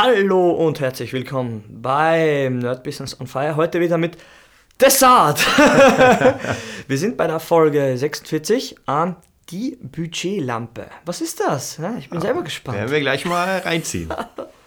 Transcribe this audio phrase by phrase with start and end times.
[0.00, 3.56] Hallo und herzlich willkommen beim Nerd Business on Fire.
[3.56, 4.16] Heute wieder mit
[4.80, 5.44] Dessert.
[6.86, 9.16] Wir sind bei der Folge 46 an
[9.50, 10.86] die Budgetlampe.
[11.04, 11.80] Was ist das?
[11.98, 12.78] Ich bin selber gespannt.
[12.78, 14.08] Werden wir gleich mal reinziehen.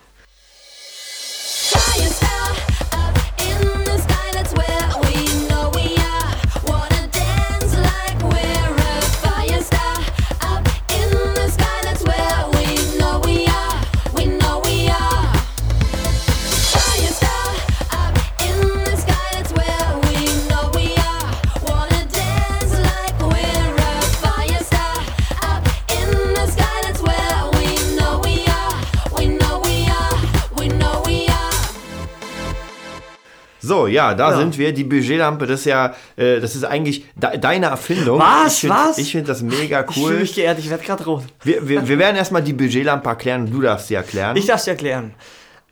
[33.61, 34.37] So, ja, da Ja.
[34.37, 34.73] sind wir.
[34.73, 38.19] Die Budgetlampe, das ist ja, äh, das ist eigentlich de deine Erfindung.
[38.19, 38.55] Was?
[38.55, 38.97] Ich find, Was?
[38.97, 40.19] Ich finde das mega Ich fühle cool.
[40.21, 41.23] mich geehrt, ich werde gerade rot.
[41.43, 44.35] Wir, wir, wir werden erstmal die Budgetlampe erklären und du darfst sie erklären.
[44.35, 45.13] Ich darf es erklären.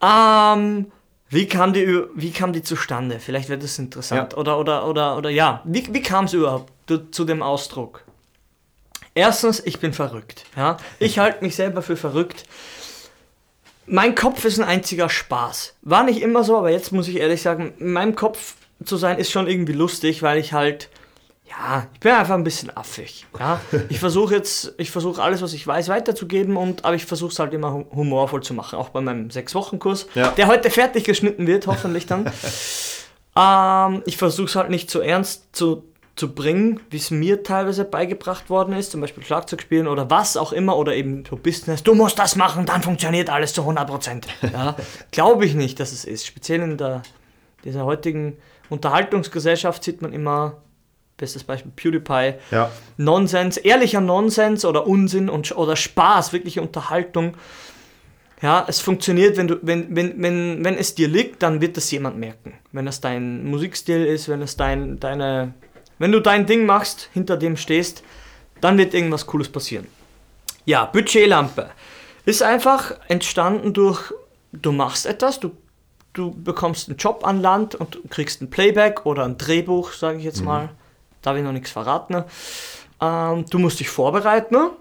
[0.02, 0.92] Ähm,
[1.30, 3.20] wie kam die, wie kam die zustande?
[3.20, 4.34] Vielleicht wird es interessant.
[4.34, 4.38] Ja.
[4.38, 8.04] Oder, oder, oder, oder ja, wie, wie kam es überhaupt zu, zu dem Ausdruck?
[9.16, 10.46] Erstens, ich bin verrückt.
[10.56, 10.78] Ja?
[11.00, 12.46] Ich halte mich selber für verrückt.
[13.92, 15.74] Mein Kopf ist ein einziger Spaß.
[15.82, 18.54] War nicht immer so, aber jetzt muss ich ehrlich sagen, in meinem Kopf
[18.86, 20.90] zu sein ist schon irgendwie lustig, weil ich halt,
[21.50, 23.26] ja, ich bin einfach ein bisschen affig.
[23.40, 23.60] Ja?
[23.90, 27.40] Ich versuche jetzt, ich versuche alles, was ich weiß, weiterzugeben, und, aber ich versuche es
[27.40, 30.30] halt immer hu- humorvoll zu machen, auch bei meinem Sechs-Wochen-Kurs, Ja.
[30.30, 32.32] der heute fertig geschnitten wird, hoffentlich dann.
[33.36, 35.84] ähm, ich versuche es halt nicht so ernst zu,
[36.20, 40.36] zu bringen, wie es mir teilweise beigebracht worden ist, zum Beispiel Schlagzeug spielen oder was
[40.36, 44.24] auch immer, oder eben so Business, du musst das machen, dann funktioniert alles zu 100%.
[44.52, 44.76] Ja?
[45.12, 46.26] Glaube ich nicht, dass es ist.
[46.26, 47.04] Speziell in der,
[47.64, 48.38] dieser heutigen
[48.70, 50.58] Unterhaltungsgesellschaft sieht man immer,
[51.16, 52.70] bestes Beispiel PewDiePie, ja.
[52.98, 57.36] Nonsens, ehrlicher Nonsens oder Unsinn und, oder Spaß, wirkliche Unterhaltung.
[58.42, 61.92] Ja, es funktioniert, wenn, du, wenn, wenn, wenn, wenn es dir liegt, dann wird das
[61.92, 62.54] jemand merken.
[62.72, 65.54] Wenn es dein Musikstil ist, wenn es dein, deine,
[66.00, 68.04] wenn du dein Ding machst, hinter dem stehst,
[68.62, 69.88] dann wird irgendwas Cooles passieren.
[70.66, 71.70] Ja, Budgetlampe
[72.26, 74.14] ist einfach entstanden durch,
[74.52, 75.52] du machst etwas, du,
[76.14, 80.24] du bekommst einen Job an Land und kriegst ein Playback oder ein Drehbuch, sage ich
[80.24, 80.70] jetzt mal.
[81.22, 82.14] Darf ich noch nichts verraten.
[82.14, 82.26] ne?
[83.02, 84.72] Ähm, du musst dich vorbereiten ne?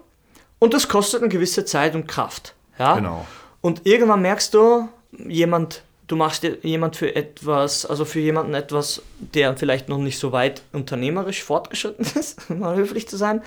[0.59, 2.55] und das kostet eine gewisse Zeit und Kraft.
[2.77, 2.95] Ja?
[2.95, 3.25] Genau.
[3.61, 4.87] Und irgendwann merkst du,
[5.27, 10.19] jemand, du machst dir jemand für etwas, also für jemanden etwas, der vielleicht noch nicht
[10.19, 13.41] so weit unternehmerisch fortgeschritten ist, um mal höflich zu sein,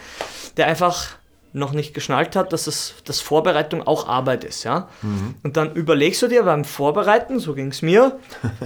[0.56, 1.10] der einfach
[1.52, 4.88] noch nicht geschnallt hat, dass es dass Vorbereitung auch Arbeit ist, ja.
[5.42, 8.18] Und dann überlegst du dir beim Vorbereiten, so ging es mir,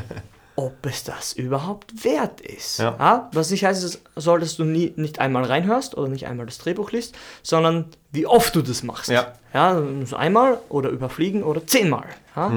[0.57, 2.78] ob es das überhaupt wert ist.
[2.78, 3.28] Ja.
[3.33, 6.93] Was nicht heißt, soll, dass du nie, nicht einmal reinhörst oder nicht einmal das Drehbuch
[6.93, 9.11] liest, sondern wie oft du das machst.
[9.11, 9.33] Ja.
[9.53, 12.07] Ja, so einmal oder überfliegen oder zehnmal.
[12.37, 12.53] Ja?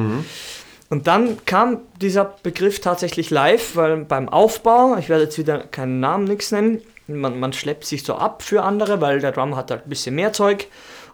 [0.89, 6.00] Und dann kam dieser Begriff tatsächlich live, weil beim Aufbau, ich werde jetzt wieder keinen
[6.00, 9.72] Namen, nichts nennen, man, man schleppt sich so ab für andere, weil der Drummer hat
[9.72, 10.67] halt ein bisschen mehr Zeug.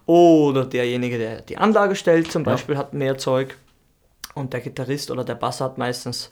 [0.05, 2.51] Oder derjenige, der die Anlage stellt, zum Ja.
[2.51, 3.57] Beispiel, hat mehr Zeug.
[4.33, 6.31] Und der Gitarrist oder der Bass hat meistens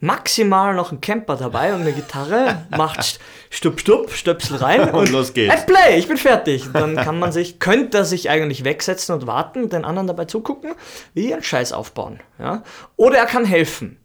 [0.00, 5.34] maximal noch einen Camper dabei und eine Gitarre, macht Stupp, Stupp, Stöpsel rein Und los
[5.34, 5.54] geht's.
[5.54, 6.70] Hey, Play, ich bin fertig.
[6.72, 10.74] Dann kann man sich, könnte er sich eigentlich wegsetzen und warten, den anderen dabei zugucken,
[11.12, 12.20] wie die einen Scheiß aufbauen.
[12.38, 12.62] Ja?
[12.96, 13.98] Oder er kann helfen.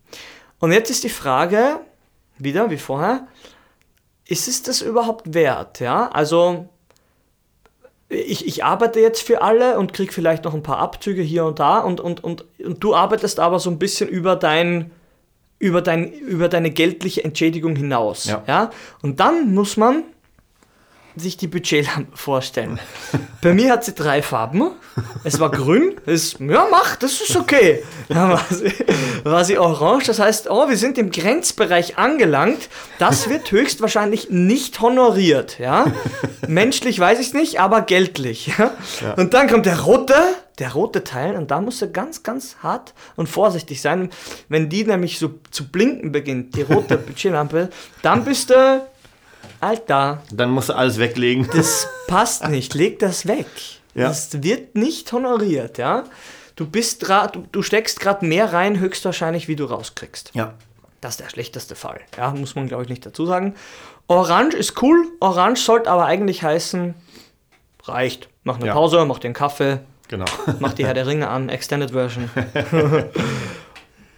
[0.59, 1.79] Und jetzt ist die Frage,
[2.37, 3.27] wieder wie vorher,
[4.27, 5.79] ist es das überhaupt wert?
[5.79, 6.09] Ja?
[6.09, 6.67] Also,
[8.09, 11.59] ich, ich arbeite jetzt für alle und krieg vielleicht noch ein paar Abzüge hier und
[11.59, 14.91] da und, und, und, und du arbeitest aber so ein bisschen über dein
[15.65, 18.25] über, dein, über deine geldliche Entschädigung hinaus.
[18.25, 18.43] Ja.
[18.47, 18.69] Ja?
[19.01, 20.03] Und dann muss man
[21.15, 22.79] sich die Budgetlampe vorstellen.
[23.41, 24.71] Bei mir hat sie drei Farben.
[25.23, 27.83] Es war grün, ist, ja, mach, das ist okay.
[28.09, 28.73] Dann war sie,
[29.23, 32.69] war sie orange, das heißt, oh, wir sind im Grenzbereich angelangt.
[32.99, 35.57] Das wird höchstwahrscheinlich nicht honoriert.
[35.59, 35.85] Ja?
[36.47, 38.51] Menschlich weiß ich es nicht, aber geldlich.
[38.57, 38.71] Ja?
[39.15, 40.15] Und dann kommt der rote,
[40.59, 44.09] der rote Teil, und da musst du ganz, ganz hart und vorsichtig sein.
[44.49, 47.69] Wenn die nämlich so zu blinken beginnt, die rote Budgetlampe,
[48.01, 48.87] dann bist du,
[49.61, 51.49] Alter, Dann musst du alles weglegen.
[51.53, 53.47] das passt nicht, leg das weg.
[53.93, 54.07] Ja.
[54.09, 56.03] Das wird nicht honoriert, ja.
[56.55, 60.31] Du bist grad, du, du steckst gerade mehr rein, höchstwahrscheinlich, wie du rauskriegst.
[60.33, 60.53] ja.
[61.01, 61.99] Das ist der schlechteste Fall.
[62.17, 63.53] Ja, muss man glaube ich nicht dazu sagen.
[64.07, 66.95] Orange ist cool, Orange sollte aber eigentlich heißen,
[67.83, 68.27] reicht.
[68.43, 68.73] Mach eine Ja.
[68.73, 70.25] Pause, mach dir einen Kaffee, Genau.
[70.59, 72.29] mach die Herr der Ringe an, Extended Version.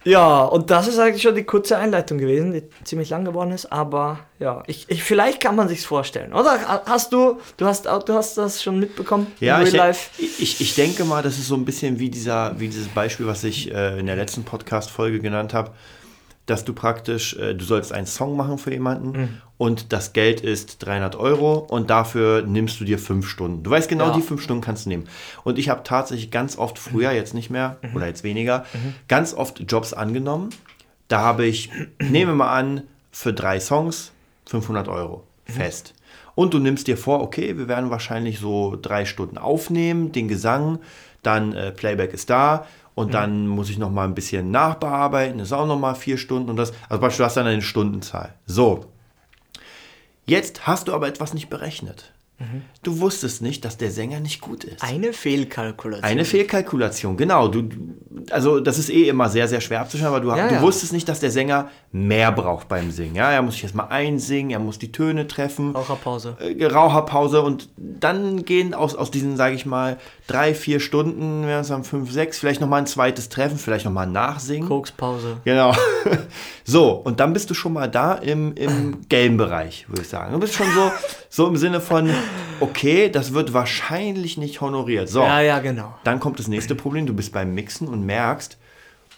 [0.08, 3.70] Ja, und das ist eigentlich schon die kurze Einleitung gewesen, die ziemlich lang geworden ist,
[3.70, 6.32] aber ja, ich, ich, vielleicht kann man sich's vorstellen.
[6.32, 9.26] Oder hast du, du hast, du hast das schon mitbekommen?
[9.38, 9.74] Ja, ich,
[10.18, 13.44] ich, ich denke mal, das ist so ein bisschen wie, dieser, wie dieses Beispiel, was
[13.44, 15.72] ich äh, in der letzten Podcast-Folge genannt habe,
[16.48, 19.28] dass du praktisch, äh, du sollst einen Song machen für jemanden Mhm.
[19.58, 23.62] und das Geld ist 300 Euro und dafür nimmst du dir fünf Stunden.
[23.62, 24.14] Du weißt genau, Ja.
[24.14, 25.08] die fünf Stunden kannst du nehmen.
[25.44, 27.96] Und ich habe tatsächlich ganz oft früher, jetzt nicht mehr Mhm.
[27.96, 28.64] oder jetzt weniger,
[29.08, 30.50] ganz oft Jobs angenommen.
[31.08, 34.12] Da habe ich, nehmen wir mal an, für drei Songs
[34.46, 35.52] 500 Euro Mhm.
[35.52, 35.94] fest.
[36.34, 40.78] Und du nimmst dir vor, okay, wir werden wahrscheinlich so drei Stunden aufnehmen, den Gesang,
[41.22, 42.64] dann äh, Playback ist da
[42.98, 43.04] Mhm.
[43.06, 46.18] und dann muss ich noch mal ein bisschen nachbearbeiten, das ist auch noch mal vier
[46.18, 48.34] Stunden und das, also beispielsweise hast du dann eine Stundenzahl.
[48.46, 48.86] So,
[50.26, 52.12] jetzt hast du aber etwas nicht berechnet.
[52.84, 54.80] Du wusstest nicht, dass der Sänger nicht gut ist.
[54.84, 56.04] Eine Fehlkalkulation.
[56.08, 57.48] Eine Fehlkalkulation, genau.
[57.48, 57.96] Du, du-
[58.30, 60.62] also das ist eh immer sehr, sehr schwer abzuschneiden, aber du, Ja, du ja.
[60.62, 63.16] wusstest nicht, dass der Sänger mehr braucht beim Singen.
[63.16, 65.72] Ja, er muss sich erstmal einsingen, er muss die Töne treffen.
[65.74, 66.36] Raucherpause.
[66.38, 69.96] Äh, Raucherpause und dann gehen aus, aus diesen, sage ich mal,
[70.28, 74.12] drei, vier Stunden, es dann fünf, sechs, vielleicht nochmal ein zweites Treffen, vielleicht nochmal ein
[74.12, 74.68] Nachsingen.
[74.68, 75.38] Kokspause.
[75.44, 75.74] Genau.
[76.64, 80.34] So, und dann bist du schon mal da im, im gelben Bereich, würde ich sagen.
[80.34, 80.92] Du bist schon so,
[81.30, 82.10] so im Sinne von,
[82.60, 85.08] okay, das wird wahrscheinlich nicht honoriert.
[85.08, 85.94] So, Ja, ja, genau.
[86.04, 88.58] dann kommt das nächste Problem, du bist beim Mixen und merkst,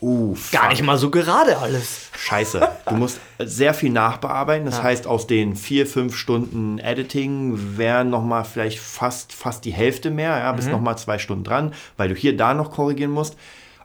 [0.00, 2.10] uh, Gar nicht mal so gerade alles.
[2.16, 2.68] scheiße.
[2.88, 4.66] Du musst sehr viel nachbearbeiten.
[4.66, 10.10] Das heißt, aus den vier, fünf Stunden Editing wären nochmal vielleicht fast, fast die Hälfte
[10.10, 10.38] mehr.
[10.38, 13.36] Ja, bist nochmal zwei Stunden dran, weil du hier, da noch korrigieren musst.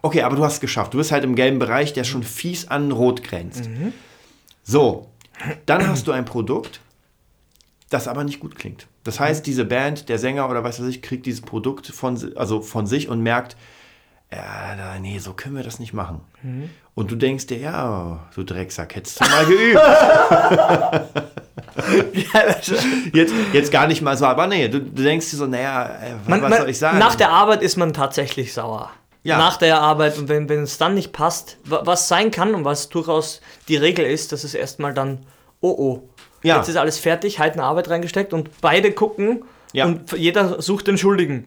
[0.02, 0.94] Okay, aber du hast es geschafft.
[0.94, 3.70] Du bist halt im gelben Bereich, der schon fies an Rot grenzt.
[4.64, 5.08] So,
[5.66, 6.80] dann hast du ein Produkt,
[7.90, 8.88] das aber nicht gut klingt.
[9.04, 12.62] Das heißt, diese Band, der Sänger oder was weiß ich, kriegt dieses Produkt von, also
[12.62, 13.56] von sich und merkt,
[14.36, 16.22] ja, nee, so können wir das nicht machen.
[16.94, 19.80] Und du denkst dir, ja, du Drecksack, hättest du mal geübt.
[23.14, 26.14] jetzt, jetzt gar nicht mal so, aber nee, du, du denkst dir so, naja, äh,
[26.22, 27.00] was, Man, man, soll ich sagen?
[27.00, 28.92] Nach der Arbeit ist man tatsächlich sauer.
[29.24, 29.38] Ja.
[29.38, 32.64] Nach der Arbeit und wenn, wenn es dann nicht passt, wa- was sein kann und
[32.64, 35.26] was durchaus die Regel ist, dass es erstmal dann,
[35.62, 36.10] oh oh,
[36.44, 36.58] Ja.
[36.58, 39.44] jetzt ist alles fertig, halt eine Arbeit reingesteckt und beide gucken
[39.76, 39.86] Ja.
[39.86, 41.46] und jeder sucht den Schuldigen.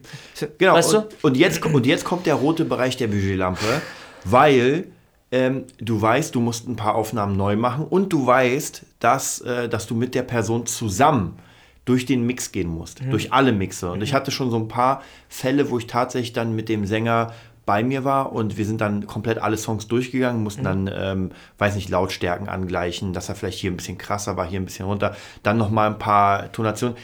[0.57, 0.97] Genau, Weißt du?
[0.99, 3.81] und, und, jetzt, und jetzt kommt der rote Bereich der Budgetlampe,
[4.23, 4.85] weil
[5.31, 9.69] ähm, du weißt, du musst ein paar Aufnahmen neu machen und du weißt, dass, äh,
[9.69, 11.37] dass du mit der Person zusammen
[11.85, 13.89] durch den Mix gehen musst, durch alle Mixe.
[13.89, 17.33] Und ich hatte schon so ein paar Fälle, wo ich tatsächlich dann mit dem Sänger
[17.65, 21.75] bei mir war und wir sind dann komplett alle Songs durchgegangen, mussten dann, ähm, weiß
[21.75, 25.15] nicht, Lautstärken angleichen, dass er vielleicht hier ein bisschen krasser war, hier ein bisschen runter,
[25.43, 26.97] dann nochmal ein paar Tonationen.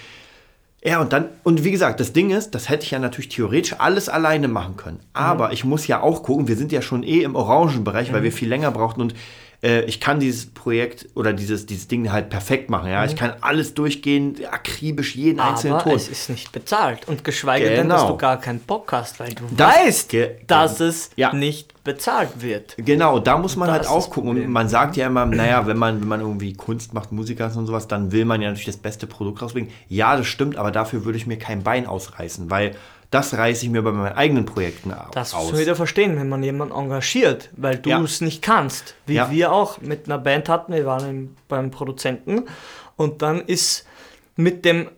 [0.86, 3.74] Ja, und dann, und wie gesagt, das Ding ist, das hätte ich ja natürlich theoretisch
[3.80, 5.00] alles alleine machen können.
[5.14, 8.32] Aber ich muss ja auch gucken, wir sind ja schon eh im Orangenbereich, weil wir
[8.32, 9.16] viel länger brauchten und
[9.66, 12.90] äh, ich kann dieses Projekt oder dieses, dieses Ding halt perfekt machen.
[12.90, 15.96] Ja, ich kann alles durchgehen, akribisch jeden einzelnen Aber Ton.
[15.96, 17.08] es ist nicht bezahlt.
[17.08, 18.12] Und geschweige denn, dass Genau.
[18.14, 20.16] du gar keinen Bock hast, weil du Das- weißt,
[20.48, 21.34] dass es Ja.
[21.34, 22.76] nicht bezahlt wird.
[22.78, 24.30] Genau, da muss man Da halt auch das gucken.
[24.32, 27.66] Und man sagt ja immer, naja, wenn man, wenn man irgendwie Kunst macht, Musiker und
[27.66, 29.70] sowas, dann will man ja natürlich das beste Produkt rausbringen.
[29.90, 32.76] Ja, das stimmt, aber dafür würde ich mir kein Bein ausreißen, weil
[33.16, 35.44] das reiße ich mir bei meinen eigenen Projekten au- Das aus.
[35.44, 38.02] muss man wieder verstehen, wenn man jemanden engagiert, weil du Ja.
[38.02, 38.96] es nicht kannst.
[39.06, 39.32] Wie Ja.
[39.32, 42.44] wir auch mit einer Band hatten, wir waren im, beim Produzenten
[42.96, 43.86] und dann ist
[44.36, 44.90] mit dem,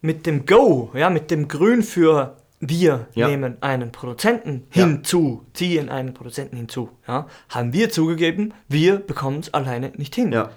[0.00, 3.28] mit dem Go, ja, mit dem Grün für wir Ja.
[3.28, 9.52] nehmen einen Produzenten hinzu, ziehen einen Produzenten hinzu, ja, haben wir zugegeben, wir bekommen es
[9.52, 10.32] alleine nicht hin.
[10.32, 10.50] Ja.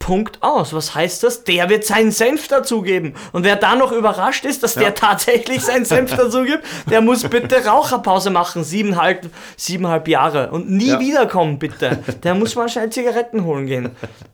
[0.00, 0.72] Punkt aus.
[0.72, 1.44] Was heißt das?
[1.44, 3.14] Der wird seinen Senf dazugeben.
[3.32, 4.80] Und wer da noch überrascht ist, dass Ja.
[4.82, 10.50] der tatsächlich seinen Senf dazugibt, der muss bitte Raucherpause machen, siebeneinhalb, siebeneinhalb Jahre.
[10.50, 10.98] Und nie Ja.
[11.00, 12.02] wiederkommen, bitte.
[12.24, 13.90] Der muss mal schnell Zigaretten holen gehen.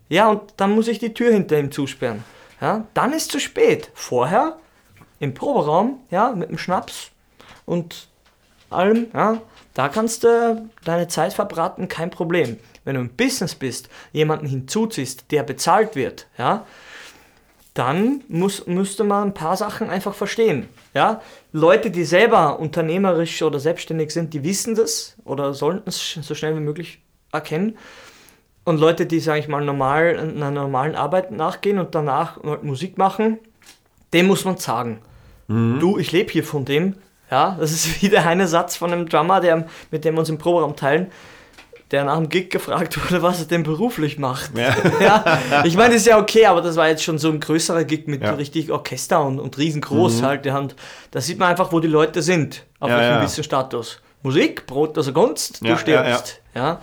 [0.09, 2.25] Ja, und dann muss ich die Tür hinter ihm zusperren.
[2.61, 3.91] Ja, dann ist zu spät.
[3.93, 4.57] Vorher
[5.19, 7.11] im Proberaum, ja, mit dem Schnaps
[7.67, 8.07] und
[8.71, 9.39] allem, ja,
[9.75, 12.57] da kannst du deine Zeit verbraten, kein Problem.
[12.87, 16.65] Wenn du im Business bist, jemanden hinzuziehst, der bezahlt wird, ja,
[17.75, 20.67] dann muss, müsste man ein paar Sachen einfach verstehen.
[20.95, 21.21] Ja?
[21.53, 26.57] Leute, die selber unternehmerisch oder selbstständig sind, die wissen das oder sollten es so schnell
[26.57, 27.01] wie möglich
[27.33, 27.77] erkennen.
[28.65, 33.39] Und Leute, die, sage ich mal, normal einer normalen Arbeit nachgehen und danach Musik machen,
[34.15, 35.01] dem muss man sagen.
[35.49, 36.95] Du, ich lebe hier von dem.
[37.31, 40.39] Ja, das ist wieder ein Satz von einem Drummer, der, mit dem wir uns im
[40.39, 41.13] Proberaum teilen,
[41.91, 44.57] der nach dem Gig gefragt wurde, was er denn beruflich macht.
[44.57, 44.75] Ja.
[45.01, 47.85] Ja, ich meine, das ist ja okay, aber das war jetzt schon so ein größerer
[47.85, 48.33] Gig mit Ja.
[48.33, 50.47] richtig Orchester und, und riesengroß halt.
[50.47, 50.75] Ja, und
[51.13, 54.01] da sieht man einfach, wo die Leute sind, auf Ja, welchem gewissen Status.
[54.23, 56.41] Musik, Brot, also Gunst, du stirbst.
[56.55, 56.81] Ja,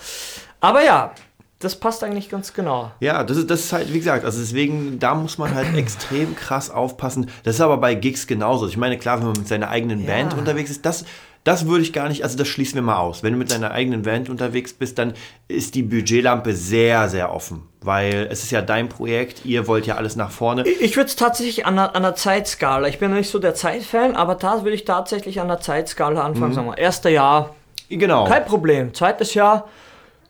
[0.62, 1.12] Aber ja,
[1.60, 2.92] das passt eigentlich ganz genau.
[3.00, 6.36] Ja, das ist, das ist halt, wie gesagt, also deswegen, da muss man halt extrem
[6.36, 7.30] krass aufpassen.
[7.44, 8.68] Das ist aber bei Gigs genauso.
[8.68, 10.06] Ich meine, klar, wenn man mit seiner eigenen.
[10.06, 11.06] Band unterwegs ist, das,
[11.44, 13.22] das würde ich gar nicht, also das schließen wir mal aus.
[13.24, 15.14] Wenn du mit deiner eigenen Band unterwegs bist, dann
[15.48, 17.64] ist die Budgetlampe sehr, sehr offen.
[17.82, 20.66] Weil es ist ja dein Projekt, ihr wollt ja alles nach vorne.
[20.66, 23.56] Ich würde es tatsächlich an einer, an einer Zeitskala, ich bin ja nicht so der
[23.56, 26.54] Zeitfan, aber da würde ich tatsächlich an der Zeitskala anfangen.
[26.54, 27.54] Sagen wir, erster Jahr,
[27.90, 28.24] Genau.
[28.26, 28.94] kein Problem.
[28.94, 29.68] Zweites Jahr,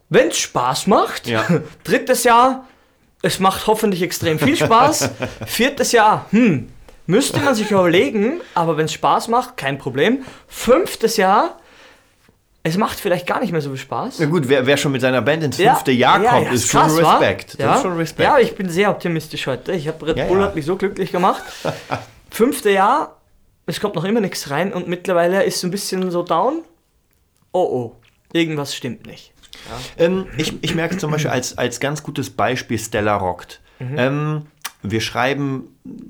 [0.09, 1.27] wenn es Spaß macht.
[1.27, 1.45] Ja.
[1.83, 2.65] Drittes Jahr,
[3.21, 5.11] es macht hoffentlich extrem viel Spaß.
[5.45, 6.69] Viertes Jahr, hm,
[7.05, 10.23] müsste man sich überlegen, aber wenn es Spaß macht, kein Problem.
[10.47, 11.59] Fünftes Jahr,
[12.63, 14.19] es macht vielleicht gar nicht mehr so viel Spaß.
[14.19, 17.01] Na gut, wer, wer schon mit seiner Band ins fünfte Jahr kommt, ist schon krass,
[17.01, 17.17] wa?
[17.17, 17.59] Respekt.
[17.59, 17.75] Ja.
[17.75, 18.29] Ist schon Respekt.
[18.29, 19.73] ja, ich bin sehr optimistisch heute.
[19.73, 20.45] Ich habe Red Ja, Bull ja.
[20.45, 21.43] hat mich so glücklich gemacht.
[22.31, 23.17] Fünfte Jahr,
[23.65, 26.63] es kommt noch immer nichts rein und mittlerweile ist so ein bisschen so down.
[27.51, 27.95] Oh oh,
[28.31, 29.33] irgendwas stimmt nicht.
[29.97, 33.61] Ähm, ich, ich merke zum Beispiel als, als ganz gutes Beispiel Stella Rockt.
[33.79, 33.95] Mhm.
[33.97, 34.45] Ähm,
[34.83, 35.63] wir schreiben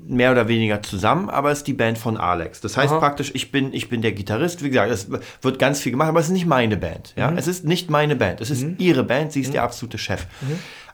[0.06, 2.60] mehr oder weniger zusammen, aber es ist die Band von Alex.
[2.60, 2.98] Das heißt Aha.
[2.98, 4.62] praktisch, ich bin, ich bin der Gitarrist.
[4.64, 5.08] Wie gesagt, es
[5.42, 7.14] wird ganz viel gemacht, aber es ist nicht meine Band.
[7.16, 7.30] Ja?
[7.30, 7.38] Mhm.
[7.38, 8.40] Es ist nicht meine Band.
[8.40, 9.32] Es ist ihre Band.
[9.32, 10.26] Sie ist der absolute Chef.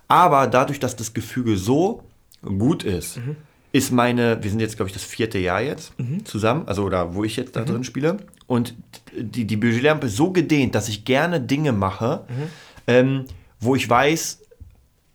[0.09, 2.03] Aber dadurch, dass das Gefüge so
[2.43, 3.37] gut ist, Mhm.
[3.73, 6.25] ist meine, wir sind jetzt, glaube ich, das vierte Jahr jetzt Mhm.
[6.25, 8.17] zusammen, also oder wo ich jetzt da drin spiele.
[8.47, 8.75] Und
[9.17, 12.43] die, die Budgetlampe ist so gedehnt, dass ich gerne Dinge mache, Mhm.
[12.89, 13.25] ähm,
[13.61, 14.41] wo ich weiß,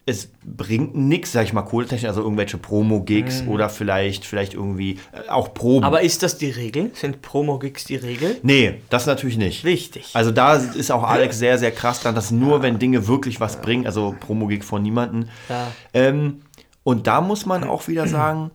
[0.08, 5.30] es bringt nichts, sag ich mal, kohletechnisch, also irgendwelche Promo-Gigs oder vielleicht, vielleicht irgendwie äh,
[5.30, 5.84] auch Proben.
[5.84, 6.92] Aber ist das die Regel?
[6.94, 8.38] Sind Promo-Gigs die Regel?
[8.44, 9.64] nee, das natürlich nicht.
[9.64, 10.12] Wichtig.
[10.14, 13.62] Also da ist auch Alex sehr, sehr krass dran, dass nur wenn Dinge wirklich was
[13.62, 15.30] bringen, also Promo-Gig von niemanden.
[15.50, 15.72] Ja.
[15.94, 16.42] Ähm,
[16.84, 18.52] und da muss man auch wieder sagen,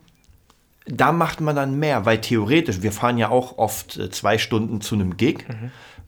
[0.85, 4.79] da macht man dann mehr, weil theoretisch, wir fahren ja auch oft äh, zwei Stunden
[4.79, 5.45] zu einem Gig,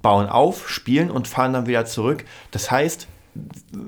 [0.02, 2.24] bauen auf, spielen und fahren dann wieder zurück.
[2.52, 3.08] Das heißt,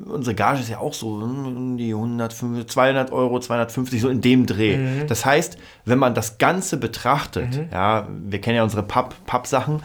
[0.08, 4.46] unsere Gage ist ja auch so um die 150, 200 Euro, 250, so in dem
[4.46, 4.78] Dreh.
[4.78, 5.08] Mhm.
[5.08, 9.82] Das heißt, wenn man das Ganze betrachtet, ja, wir kennen ja unsere Papp- Pappsachen, äh,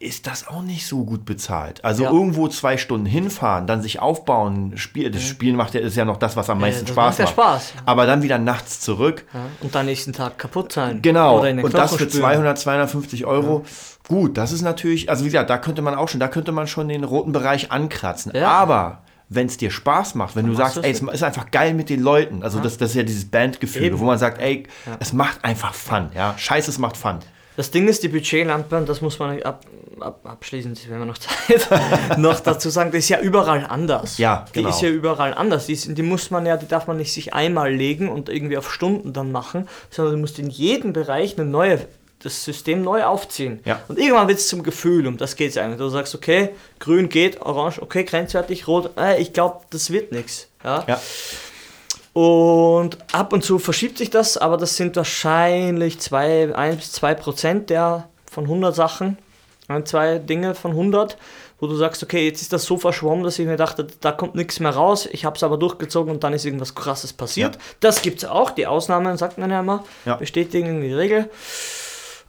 [0.00, 1.84] ist das auch nicht so gut bezahlt.
[1.84, 2.10] Also Ja.
[2.12, 6.18] irgendwo zwei Stunden hinfahren, dann sich aufbauen, Spiel, das Spielen macht ja, ist ja noch
[6.18, 6.86] das, was am meisten Mhm.
[6.86, 7.32] das Spaß macht ja.
[7.32, 7.72] Spaß.
[7.84, 9.24] Aber dann wieder nachts zurück.
[9.34, 11.02] Ja, und dann nächsten Tag kaputt sein.
[11.02, 11.40] Genau.
[11.40, 12.10] Und das für spüren.
[12.22, 13.64] 200, 250 Euro.
[14.06, 16.68] Gut, das ist natürlich, also wie gesagt, da könnte man auch schon, da könnte man
[16.68, 18.32] schon den roten Bereich ankratzen.
[18.34, 18.48] Ja.
[18.48, 21.74] Aber wenn es dir Spaß macht, wenn du machst sagst, ey, es ist einfach geil
[21.74, 23.98] mit den Leuten, also das, das ist ja dieses Bandgefühl, Eben.
[23.98, 24.62] wo man sagt, ey,
[25.00, 27.18] es macht einfach Fun, ja, scheiße, es macht Fun.
[27.58, 29.66] Das Ding ist, die Budgetlampe, das muss man ab,
[29.98, 31.68] ab, abschließend, wenn wir noch Zeit
[32.16, 34.16] noch dazu sagen, die ist ja überall anders.
[34.16, 34.68] Ja, genau.
[34.68, 35.66] Die ist ja überall anders.
[35.66, 38.56] Die, ist, die muss man ja, die darf man nicht sich einmal legen und irgendwie
[38.56, 41.84] auf Stunden dann machen, sondern du musst in jedem Bereich eine neue,
[42.20, 43.58] das System neu aufziehen.
[43.64, 43.80] Ja.
[43.88, 45.78] Und irgendwann wird es zum Gefühl, um das geht es eigentlich.
[45.78, 50.46] Du sagst, okay, grün geht, orange, okay, grenzwertig, rot, äh, ich glaube, das wird nichts.
[50.62, 50.84] Ja?
[50.86, 51.00] Ja.
[52.18, 57.14] Und ab und zu verschiebt sich das, aber das sind wahrscheinlich 2, 1 bis 2
[57.14, 59.18] Prozent der von 100 Sachen.
[59.68, 61.16] Ein, zwei Dinge von 100,
[61.60, 64.34] wo du sagst, okay, jetzt ist das so verschwommen, dass ich mir dachte, da kommt
[64.34, 65.08] nichts mehr raus.
[65.12, 67.54] Ich habe es aber durchgezogen und dann ist irgendwas Krasses passiert.
[67.54, 67.60] Ja.
[67.78, 70.16] Das gibt es auch, die Ausnahmen, sagt man ja immer, Ja.
[70.16, 71.30] bestätigen die Regel.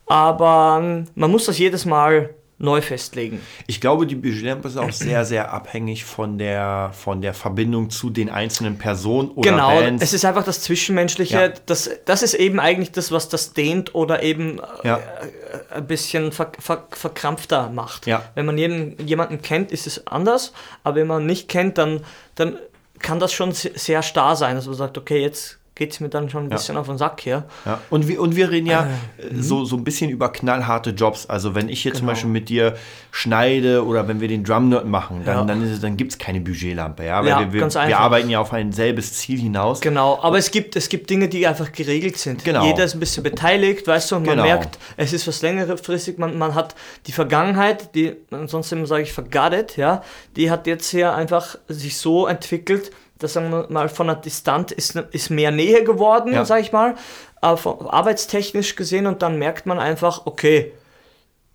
[0.05, 2.29] Aber ähm, man muss das jedes Mal
[2.61, 3.41] neu festlegen.
[3.67, 8.09] Ich glaube, die Budgetlampe ist auch sehr, sehr abhängig von der, von der Verbindung zu
[8.09, 10.03] den einzelnen Personen oder Genau, Bands.
[10.03, 11.47] es ist einfach das Zwischenmenschliche, Ja.
[11.65, 14.97] das, das ist eben eigentlich das, was das dehnt oder eben Ja.
[14.97, 18.05] äh, ein bisschen ver, ver, verkrampfter macht.
[18.07, 18.23] Ja.
[18.35, 20.51] Wenn man jeden, jemanden kennt, ist es anders,
[20.83, 22.01] aber wenn man nicht kennt, dann,
[22.35, 22.57] dann
[22.99, 26.09] kann das schon se- sehr starr sein, dass man sagt, okay, jetzt geht es mir
[26.09, 26.57] dann schon ein Ja.
[26.57, 27.45] bisschen auf den Sack hier.
[27.65, 27.79] Ja.
[27.89, 31.25] Und, wir, und wir reden ja Äh, äh, so, so ein bisschen über knallharte Jobs.
[31.25, 32.12] Also wenn ich hier zum Genau.
[32.12, 32.75] Beispiel mit dir
[33.12, 35.43] schneide oder wenn wir den Drumnut machen, dann, Ja.
[35.45, 37.05] dann, ist es- dann gibt es keine Budgetlampe.
[37.05, 37.21] Ja?
[37.21, 38.00] Weil Ja, wir, wir, ganz wir einfach.
[38.00, 39.79] arbeiten ja auf ein selbes Ziel hinaus.
[39.81, 42.43] Genau, aber es gibt, es gibt Dinge, die einfach geregelt sind.
[42.43, 42.65] Genau.
[42.65, 44.48] Jeder ist ein bisschen beteiligt, weißt du, und man Genau.
[44.48, 46.75] merkt, es ist was längerfristig, man, man hat
[47.07, 50.03] die Vergangenheit, die, ansonsten sage ich vergadet, ja,
[50.36, 54.71] die hat jetzt hier einfach sich so entwickelt, dass sagen wir mal von der Distanz
[54.71, 56.45] ist, ist mehr Nähe geworden, Ja.
[56.45, 56.95] sage ich mal,
[57.41, 60.73] aber von, arbeitstechnisch gesehen und dann merkt man einfach, okay,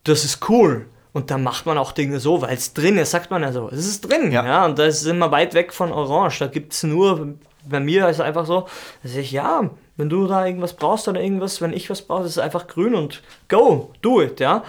[0.04, 0.86] das ist cool.
[1.12, 3.68] Und dann macht man auch Dinge so, weil es drin ist, sagt man ja so.
[3.70, 4.44] Es ist drin, Ja.
[4.44, 4.64] ja.
[4.66, 6.40] und da sind wir weit weg von Orange.
[6.40, 8.66] Da gibt es nur, bei mir ist es einfach so,
[9.04, 12.30] dass ich, ja, wenn du da irgendwas brauchst oder irgendwas, wenn ich was brauche, ist
[12.32, 14.64] es einfach grün und go, do it, ja.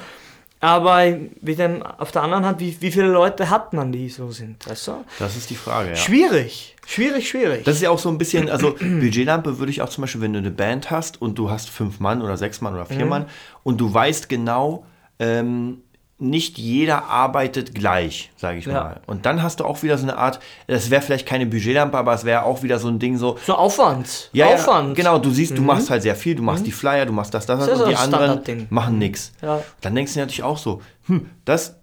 [0.66, 1.04] Aber
[1.42, 4.68] wie denn auf der anderen Hand, wie, wie viele Leute hat man, die so sind,
[4.68, 5.06] weißt du?
[5.20, 5.96] Das ist die Frage, ja.
[5.96, 7.64] Schwierig, schwierig, schwierig.
[7.66, 10.34] Das ist ja auch so ein bisschen, also Budgetlampe würde ich auch zum Beispiel, wenn
[10.34, 12.96] du eine Band hast und du hast fünf Mann oder sechs Mann oder Mhm.
[12.96, 13.26] vier Mann
[13.62, 14.86] und du weißt genau,
[15.20, 15.82] ähm,
[16.18, 18.74] nicht jeder arbeitet gleich, sage ich Ja.
[18.74, 19.02] mal.
[19.06, 22.14] Und dann hast du auch wieder so eine Art, das wäre vielleicht keine Budgetlampe, aber
[22.14, 24.30] es wäre auch wieder so ein Ding so, So Aufwand.
[24.32, 24.90] ja, Aufwand.
[24.90, 24.96] Mhm.
[24.96, 27.34] Ja, genau, du siehst, du machst halt sehr viel, du machst die Flyer, du machst
[27.34, 29.34] das, das, Das und die anderen machen nichts.
[29.42, 29.62] Ja.
[29.82, 31.76] Dann denkst du natürlich auch so, hm, das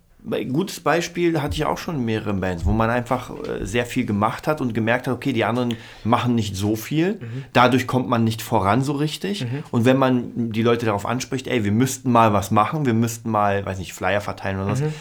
[0.52, 4.06] gutes Beispiel hatte ich auch schon in mehreren Bands, wo man einfach äh, sehr viel
[4.06, 5.74] gemacht hat und gemerkt hat, okay, die anderen
[6.04, 7.44] machen nicht so viel, Mhm.
[7.52, 9.44] dadurch kommt man nicht voran so richtig.
[9.72, 13.30] Und wenn man die Leute darauf anspricht, ey, wir müssten mal was machen, wir müssten
[13.30, 14.92] mal, weiß nicht, Flyer verteilen oder was, Mhm.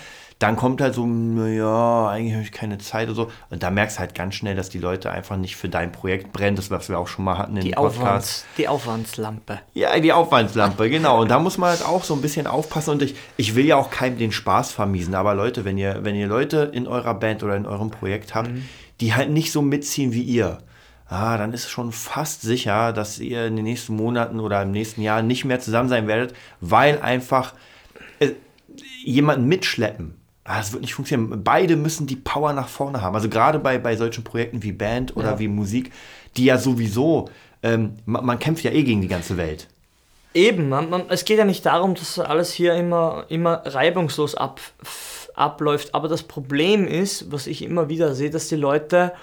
[0.42, 3.32] Dann kommt halt so, naja, eigentlich habe ich keine Zeit oder so.
[3.52, 6.34] Und da merkst du halt ganz schnell, dass die Leute einfach nicht für dein Projekt
[6.34, 8.02] brennen, das was wir auch schon mal hatten in Die, dem Podcast.
[8.02, 9.60] Aufwands, die Aufwandslampe.
[9.76, 11.22] Ja, die Aufwandslampe, genau.
[11.22, 12.90] Und da muss man halt auch so ein bisschen aufpassen.
[12.90, 15.14] Und ich, ich will ja auch keinem den Spaß vermiesen.
[15.14, 18.50] Aber Leute, wenn ihr, wenn ihr Leute in eurer Band oder in eurem Projekt habt,
[19.00, 20.58] die halt nicht so mitziehen wie ihr,
[21.08, 24.72] ah, dann ist es schon fast sicher, dass ihr in den nächsten Monaten oder im
[24.72, 27.54] nächsten Jahr nicht mehr zusammen sein werdet, weil einfach
[28.20, 28.32] äh,
[29.04, 30.21] jemanden mitschleppen.
[30.54, 31.44] Ah, das wird nicht funktionieren.
[31.44, 33.16] Beide müssen die Power nach vorne haben.
[33.16, 35.40] Also gerade bei, bei solchen Projekten wie Band oder Ja.
[35.40, 35.92] wie Musik,
[36.36, 37.30] die ja sowieso,
[37.64, 39.68] ähm, man, man kämpft ja eh gegen die ganze Welt.
[40.34, 44.60] Eben, man, man, es geht ja nicht darum, dass alles hier immer, immer reibungslos ab,
[45.36, 45.94] abläuft.
[45.94, 49.14] Aber das Problem ist, was ich immer wieder sehe, dass die Leute,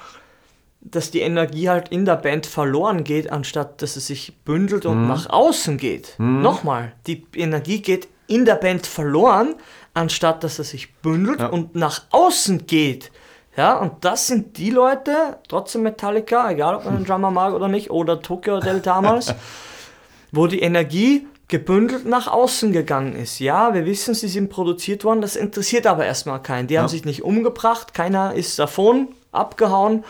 [0.81, 5.03] dass die Energie halt in der Band verloren geht, anstatt dass es sich bündelt und
[5.03, 5.09] Mhm.
[5.09, 6.15] nach außen geht.
[6.19, 9.55] Nochmal, die Energie geht in der Band verloren,
[9.99, 11.47] anstatt dass es sich bündelt Ja.
[11.49, 13.11] und nach außen geht.
[13.57, 17.67] Ja, und das sind die Leute, trotzdem Metallica, egal ob man den Drummer mag oder
[17.69, 19.35] nicht, oder Tokyo Hotel damals,
[20.33, 23.41] wo die Energie gebündelt nach außen gegangen ist.
[23.41, 26.69] Ja, wir wissen, sie sind produziert worden, das interessiert aber erstmal keinen.
[26.69, 30.05] Die haben sich nicht umgebracht, keiner ist davon abgehauen.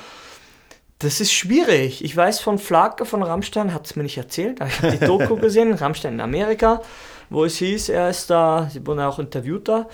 [0.98, 2.04] Das ist schwierig.
[2.04, 5.06] Ich weiß von Flake von Rammstein, hat es mir nicht erzählt, aber ich habe die
[5.06, 6.82] Doku gesehen, Rammstein in Amerika,
[7.30, 9.86] wo es hieß, er ist da, sie wurden auch interviewt da,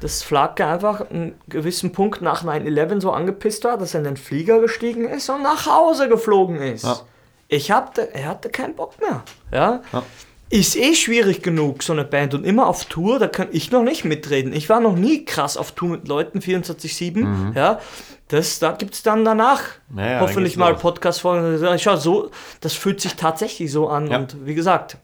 [0.00, 4.16] dass Flake einfach einen gewissen Punkt nach 9-11 so angepisst war, dass er in den
[4.16, 6.84] Flieger gestiegen ist und nach Hause geflogen ist.
[6.84, 7.00] Ja.
[7.48, 9.22] Ich hatte, er hatte keinen Bock mehr.
[9.52, 9.82] Ja?
[9.92, 10.02] Ja.
[10.48, 12.34] Ist eh schwierig genug, so eine Band.
[12.34, 14.52] Und immer auf Tour, da kann ich noch nicht mitreden.
[14.52, 17.54] Ich war noch nie krass auf Tour mit Leuten, 24-7.
[17.54, 17.78] Ja,
[18.28, 19.62] das, da gibt es dann danach
[19.96, 20.74] Ja, hoffentlich mal.
[20.74, 21.58] Podcast-Folgen.
[21.98, 24.08] So, das fühlt sich tatsächlich so an.
[24.08, 24.98] Und wie gesagt,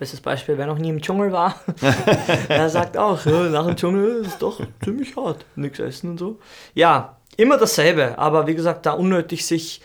[0.00, 1.60] bestes Beispiel, wer noch nie im Dschungel war,
[2.48, 5.44] er sagt auch, ja, nach dem Dschungel ist es doch ziemlich hart.
[5.56, 6.38] Nichts essen und so.
[6.72, 8.16] Ja, immer dasselbe.
[8.18, 9.82] Aber wie gesagt, da unnötig sich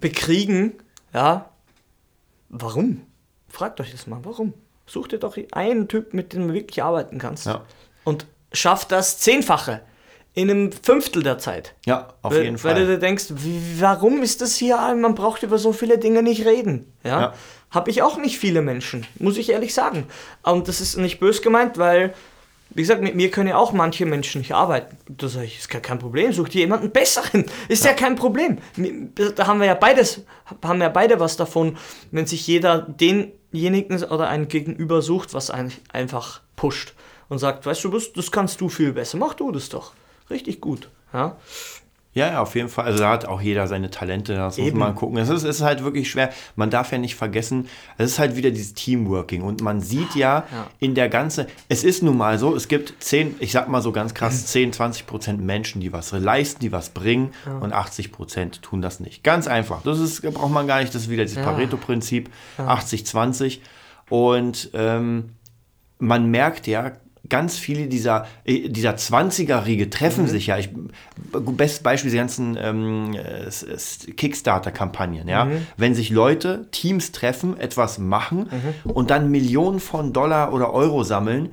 [0.00, 0.74] bekriegen,
[1.12, 1.50] ja,
[2.48, 3.02] warum?
[3.48, 4.54] Fragt euch das mal, warum?
[4.86, 7.46] Such dir doch einen Typ, mit dem du wirklich arbeiten kannst.
[7.46, 7.62] Ja.
[8.04, 9.80] Und schaff das Zehnfache
[10.32, 11.74] in einem Fünftel der Zeit.
[11.86, 12.86] Ja, auf weil, jeden Weil du Fall.
[12.86, 13.32] dir denkst,
[13.80, 14.76] warum ist das hier?
[14.94, 16.92] Man braucht über so viele Dinge nicht reden.
[17.02, 17.20] Ja.
[17.20, 17.34] Ja.
[17.70, 20.06] Habe ich auch nicht viele Menschen, muss ich ehrlich sagen.
[20.42, 22.14] Und das ist nicht bös gemeint, weil,
[22.70, 24.96] wie gesagt, mit mir können ja auch manche Menschen nicht arbeiten.
[25.08, 27.46] Da sage ich, ist gar kein Problem, such dir jemanden besseren.
[27.68, 28.58] Ist ja, kein Problem.
[29.36, 30.22] Da haben wir ja beides,
[30.62, 31.76] haben ja beide was davon,
[32.10, 36.94] wenn sich jeder denjenigen oder einen Gegenüber sucht, was einen einfach pusht
[37.28, 39.92] und sagt, weißt du was, das kannst du viel besser, mach du das doch.
[40.28, 40.90] Richtig gut.
[41.12, 41.36] Ja.
[42.12, 42.86] Ja, ja, auf jeden Fall.
[42.86, 44.78] Also da hat auch jeder seine Talente, das muss Eben.
[44.80, 45.16] man gucken.
[45.18, 46.30] Es ist, ist halt wirklich schwer.
[46.56, 47.68] Man darf ja nicht vergessen,
[47.98, 49.42] es ist halt wieder dieses Teamworking.
[49.42, 50.66] Und man sieht ja, Ja.
[50.80, 53.92] in der ganzen, es ist nun mal so, es gibt 10, ich sag mal so
[53.92, 58.60] ganz krass, 10, 20 Prozent Menschen, die was leisten, die was bringen und 80 Prozent
[58.62, 59.22] tun das nicht.
[59.22, 59.82] Ganz einfach.
[59.82, 61.44] Das ist, braucht man gar nicht, das ist wieder dieses Ja.
[61.44, 63.62] Pareto-Prinzip, 80, 20.
[64.08, 65.30] Und ähm,
[66.00, 66.90] man merkt ja,
[67.28, 70.58] ganz viele dieser, äh, dieser 20er-Riege treffen sich ja.
[70.58, 70.70] Ich,
[71.32, 75.48] bestes Beispiel, die ganzen ähm, äh, Kickstarter-Kampagnen, ja.
[75.76, 78.48] Wenn sich Leute, Teams treffen, etwas machen
[78.84, 81.50] und dann Millionen von Dollar oder Euro sammeln,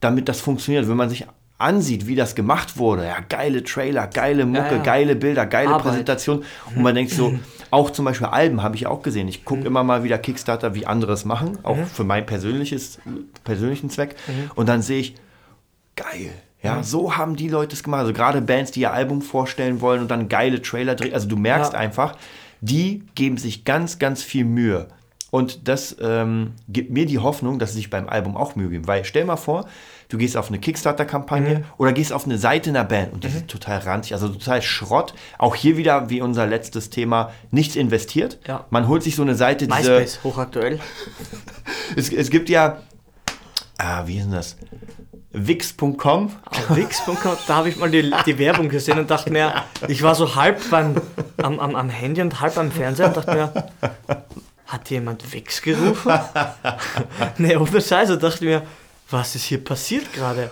[0.00, 0.88] damit das funktioniert.
[0.88, 1.26] Wenn man sich
[1.58, 4.82] ansieht, wie das gemacht wurde, ja, geile Trailer, geile Mucke, ja.
[4.82, 5.82] geile Bilder, geile Arbeit.
[5.82, 6.44] Präsentation.
[6.74, 7.34] Und man denkt so,
[7.70, 9.28] auch zum Beispiel Alben habe ich auch gesehen.
[9.28, 12.98] Ich gucke immer mal wieder Kickstarter, wie andere es machen, auch für meinen persönliches,
[13.44, 14.16] persönlichen Zweck.
[14.54, 15.14] Und dann sehe ich,
[15.96, 16.30] geil.
[16.62, 18.00] Ja, so haben die Leute es gemacht.
[18.00, 21.14] Also gerade Bands, die ihr Album vorstellen wollen und dann geile Trailer drehen.
[21.14, 21.78] Also du merkst Ja.
[21.78, 22.16] einfach,
[22.60, 24.88] die geben sich ganz, ganz viel Mühe.
[25.30, 28.86] Und das ähm, gibt mir die Hoffnung, dass sie sich beim Album auch Mühe geben.
[28.86, 29.66] Weil stell mal vor,
[30.08, 31.64] du gehst auf eine Kickstarter-Kampagne Mhm.
[31.76, 35.12] oder gehst auf eine Seite einer Band und die sind total ranzig, also total Schrott.
[35.36, 38.38] Auch hier wieder, wie unser letztes Thema, nichts investiert.
[38.46, 38.64] Ja.
[38.70, 40.80] Man holt sich so eine Seite, diese, MySpace, hochaktuell.
[41.96, 42.78] es, es gibt ja,
[43.76, 44.56] ah, wie ist denn das?
[45.32, 46.32] Wix.com.
[46.46, 49.52] Auf Wix.com, da habe ich mal die, die Werbung gesehen und dachte mir,
[49.88, 50.94] ich war so halb beim,
[51.42, 53.52] am, am, am Handy und halb am Fernseher und dachte mir,
[54.68, 56.12] hat jemand Wix gerufen?
[57.38, 58.62] nee, ohne Scheiße, dachte mir,
[59.10, 60.50] was ist hier passiert gerade?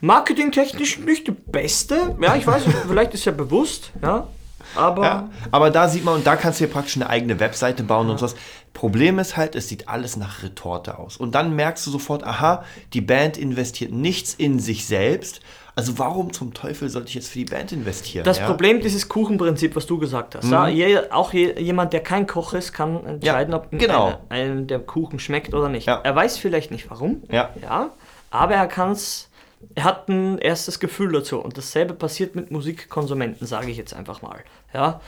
[0.00, 4.28] Marketingtechnisch nicht die beste, ja, ich weiß, vielleicht ist ja bewusst, ja,
[4.74, 7.82] aber Ja, aber da sieht man, und da kannst du dir praktisch eine eigene Webseite
[7.82, 8.34] bauen und sowas.
[8.72, 11.16] Problem ist halt, es sieht alles nach Retorte aus.
[11.16, 15.40] Und dann merkst du sofort, aha, die Band investiert nichts in sich selbst.
[15.76, 18.24] Also warum zum Teufel sollte ich jetzt für die Band investieren?
[18.24, 18.46] Das ja?
[18.46, 20.48] Problem, dieses Kuchenprinzip, was du gesagt hast.
[20.48, 24.06] Ja, je, auch je, jemand, der kein Koch ist, kann entscheiden, Ja, ob genau.
[24.06, 25.86] eine- einem der Kuchen schmeckt oder nicht.
[25.86, 26.00] Ja.
[26.04, 27.22] Er weiß vielleicht nicht warum.
[27.30, 27.50] Ja.
[27.60, 27.90] ja
[28.30, 29.28] aber er kann es.
[29.74, 31.38] Er hat ein erstes Gefühl dazu.
[31.40, 34.40] Und dasselbe passiert mit Musikkonsumenten, sage ich jetzt einfach mal.
[34.74, 35.00] Ja.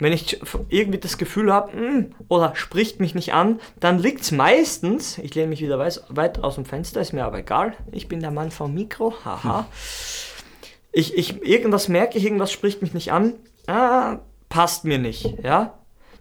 [0.00, 5.18] Wenn ich irgendwie das Gefühl habe, oder spricht mich nicht an, dann liegt es meistens,
[5.18, 8.20] ich lehne mich wieder weiß- weit aus dem Fenster, ist mir aber egal, ich bin
[8.20, 9.66] der Mann vom Mikro, haha.
[10.92, 13.34] Ich, ich, irgendwas merke ich, irgendwas spricht mich nicht an,
[13.66, 15.74] ah, passt mir nicht, ja.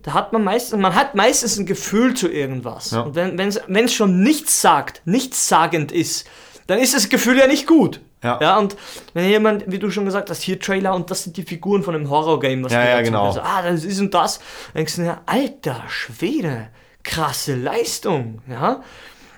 [0.04, 2.92] Da hat man meistens, man hat meistens ein Gefühl zu irgendwas.
[2.92, 3.02] Ja.
[3.02, 3.40] Und wenn
[3.86, 6.28] es schon nichts sagt, nichtssagend ist,
[6.68, 8.02] dann ist das Gefühl ja nicht gut.
[8.24, 8.40] Ja.
[8.42, 8.76] ja, und
[9.14, 11.94] wenn jemand, wie du schon gesagt hast, hier Trailer und das sind die Figuren von
[11.94, 13.26] einem Horror-Game, was Ja, du ja, genau.
[13.28, 13.40] willst.
[13.40, 14.40] Ah, das ist und das.
[14.40, 16.70] Dann denkst du, ja, alter Schwede,
[17.04, 18.82] krasse Leistung, ja.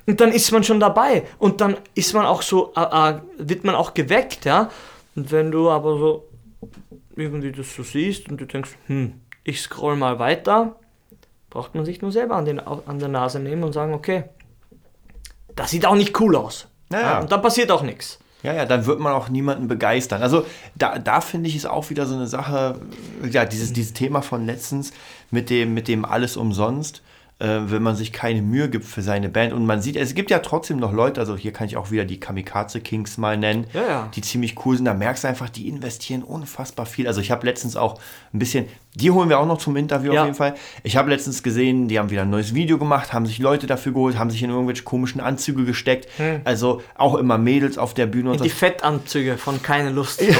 [0.08, 1.24] Und dann ist man schon dabei.
[1.38, 4.70] Und dann ist man auch so, äh, äh, wird man auch geweckt, ja.
[5.16, 6.30] Und wenn du aber so
[7.16, 9.14] irgendwie das so siehst und du denkst, hm,
[9.44, 10.78] ich scroll mal weiter,
[11.50, 14.24] braucht man sich nur selber an, den, an der Nase nehmen und sagen, okay,
[15.56, 16.68] das sieht auch nicht cool aus.
[16.92, 17.20] Ja, ja.
[17.20, 18.20] Und dann passiert auch nichts.
[18.42, 20.22] Ja, ja, dann wird man auch niemanden begeistern.
[20.22, 22.80] Also da, da finde ich es auch wieder so eine Sache,
[23.30, 24.94] ja, dieses, dieses Thema von letztens
[25.30, 27.02] mit dem, mit dem alles umsonst,
[27.40, 29.54] äh, wenn man sich keine Mühe gibt für seine Band.
[29.54, 32.06] Und man sieht, es gibt ja trotzdem noch Leute, also hier kann ich auch wieder
[32.06, 34.10] die Kamikaze Kings mal nennen, Ja, ja.
[34.14, 34.86] die ziemlich cool sind.
[34.86, 37.08] Da merkst du einfach, die investieren unfassbar viel.
[37.08, 38.00] Also ich habe letztens auch
[38.34, 40.22] ein bisschen, die holen wir auch noch zum Interview Ja.
[40.22, 40.56] auf jeden Fall.
[40.84, 43.94] Ich habe letztens gesehen, die haben wieder ein neues Video gemacht, haben sich Leute dafür
[43.94, 46.08] geholt, haben sich in irgendwelche komischen Anzüge gesteckt.
[46.44, 50.22] Also auch immer Mädels auf der Bühne und die Fettanzüge von Keine Lust.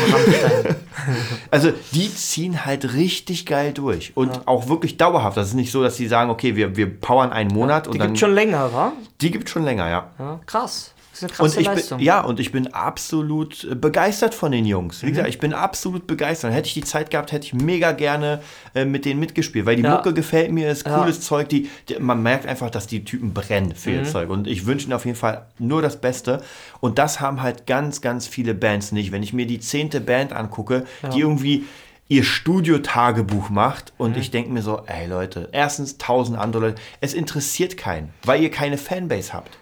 [1.52, 5.38] Also die ziehen halt richtig geil durch und auch wirklich dauerhaft.
[5.38, 8.00] Das ist nicht so, dass sie sagen, okay, wir, wir powern einen Monat und Die
[8.00, 8.08] dann.
[8.10, 8.94] gibt schon länger, wa?
[9.22, 10.10] die gibt schon länger, ja.
[10.20, 10.94] Ja, krass.
[11.22, 11.98] Das ist eine Und ich Leistung.
[11.98, 15.02] bin, ja, und ich bin absolut äh, begeistert von den Jungs.
[15.02, 15.12] Wie Mhm.
[15.12, 16.54] gesagt, ich bin absolut begeistert.
[16.54, 18.42] Hätte ich die Zeit gehabt, hätte ich mega gerne
[18.74, 19.96] äh, mit denen mitgespielt, weil die Ja.
[19.96, 20.98] Mucke gefällt mir, ist Ja.
[20.98, 21.50] cooles Zeug.
[21.50, 23.96] Die, die, man merkt einfach, dass die Typen brennen für Mhm.
[23.98, 24.30] ihr Zeug.
[24.30, 26.42] Und ich wünsche ihnen auf jeden Fall nur das Beste.
[26.80, 29.12] Und das haben halt ganz, ganz viele Bands nicht.
[29.12, 31.66] Wenn ich mir die zehnte Band angucke, die irgendwie
[32.10, 34.18] ihr Studio-Tagebuch macht und Mhm.
[34.22, 38.52] ich denke mir so, ey Leute, erstens tausend andere Leute, es interessiert keinen, weil ihr
[38.52, 39.58] keine Fanbase habt.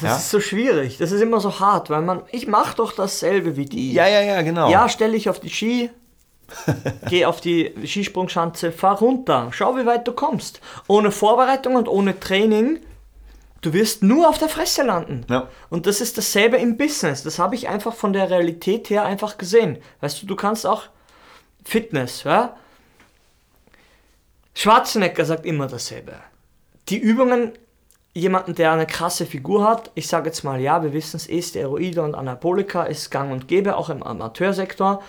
[0.00, 0.16] Das Ja?
[0.16, 0.98] ist so schwierig.
[0.98, 3.92] Das ist immer so hart, weil man, ich mache doch dasselbe wie die.
[3.92, 4.70] Ja, ja, ja, genau.
[4.70, 5.90] Ja, stell dich auf die Ski,
[7.08, 10.60] geh auf die Skisprungschanze, fahr runter, schau, wie weit du kommst.
[10.86, 12.78] Ohne Vorbereitung und ohne Training,
[13.62, 15.24] du wirst nur auf der Fresse landen.
[15.28, 15.48] Ja.
[15.70, 17.22] Und das ist dasselbe im Business.
[17.24, 19.78] Das habe ich einfach von der Realität her einfach gesehen.
[20.00, 20.84] Weißt du, du kannst auch
[21.66, 22.56] Fitness, ja?
[24.54, 26.14] Schwarzenegger sagt immer dasselbe.
[26.88, 27.52] Die Übungen,
[28.14, 31.42] jemanden, der eine krasse Figur hat, ich sage jetzt mal, ja, wir wissen es, eh,
[31.42, 35.02] Steroide und Anabolika ist gang und gäbe, auch im Amateursektor.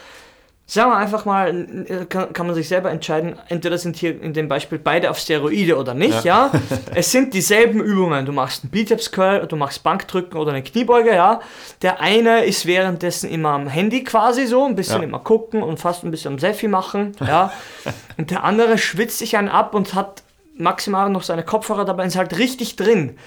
[0.69, 4.33] Sagen wir einfach mal, äh, kann, kann man sich selber entscheiden, entweder sind hier in
[4.33, 6.51] dem Beispiel beide auf Steroide oder nicht, ja.
[6.93, 8.25] es sind dieselben Übungen.
[8.25, 11.39] Du machst einen Bizeps Curl, du machst Bankdrücken oder eine Kniebeuge, ja.
[11.83, 15.07] Der eine ist währenddessen immer am Handy quasi so, ein bisschen Ja.
[15.07, 17.53] immer gucken und fast ein bisschen am Selfie machen, ja.
[18.17, 20.23] und der andere schwitzt sich einen ab und hat
[20.57, 23.17] maximal noch seine Kopfhörer dabei und ist halt richtig drin.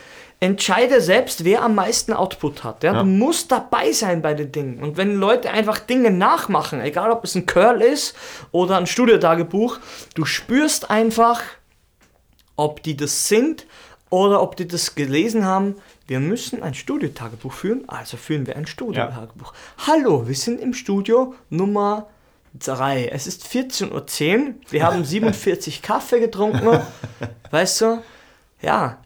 [0.43, 2.83] Entscheide selbst, wer am meisten Output hat.
[2.83, 2.95] Ja?
[2.95, 3.03] Ja.
[3.03, 4.83] Du musst dabei sein bei den Dingen.
[4.83, 8.17] Und wenn Leute einfach Dinge nachmachen, egal ob es ein Curl ist
[8.51, 9.79] oder ein Studiotagebuch,
[10.15, 11.43] du spürst einfach,
[12.57, 13.67] ob die das sind
[14.09, 15.77] oder ob die das gelesen haben.
[16.07, 19.53] Wir müssen ein Studiotagebuch führen, also führen wir ein Studiotagebuch.
[19.87, 22.09] Hallo, wir sind im Studio Nummer
[22.59, 23.09] 3.
[23.09, 24.55] Es ist 14.10 Uhr.
[24.71, 26.81] Wir haben 47 Kaffee getrunken.
[27.51, 28.03] Weißt du?
[28.63, 28.99] Ja.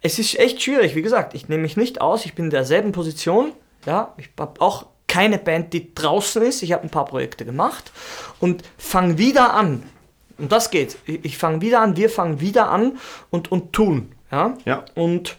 [0.00, 0.94] Es ist echt schwierig.
[0.94, 2.26] Wie gesagt, ich nehme mich nicht aus.
[2.26, 3.52] Ich bin in derselben Position.
[3.86, 6.62] Ja, ich habe auch keine Band, die draußen ist.
[6.62, 7.90] Ich habe ein paar Projekte gemacht
[8.40, 9.82] und fange wieder an.
[10.38, 10.98] Und das geht.
[11.06, 12.98] Ich, ich fange wieder an, wir fangen wieder an
[13.30, 14.12] und, und tun.
[14.30, 14.56] Ja?
[14.64, 14.84] Ja.
[14.94, 15.36] Und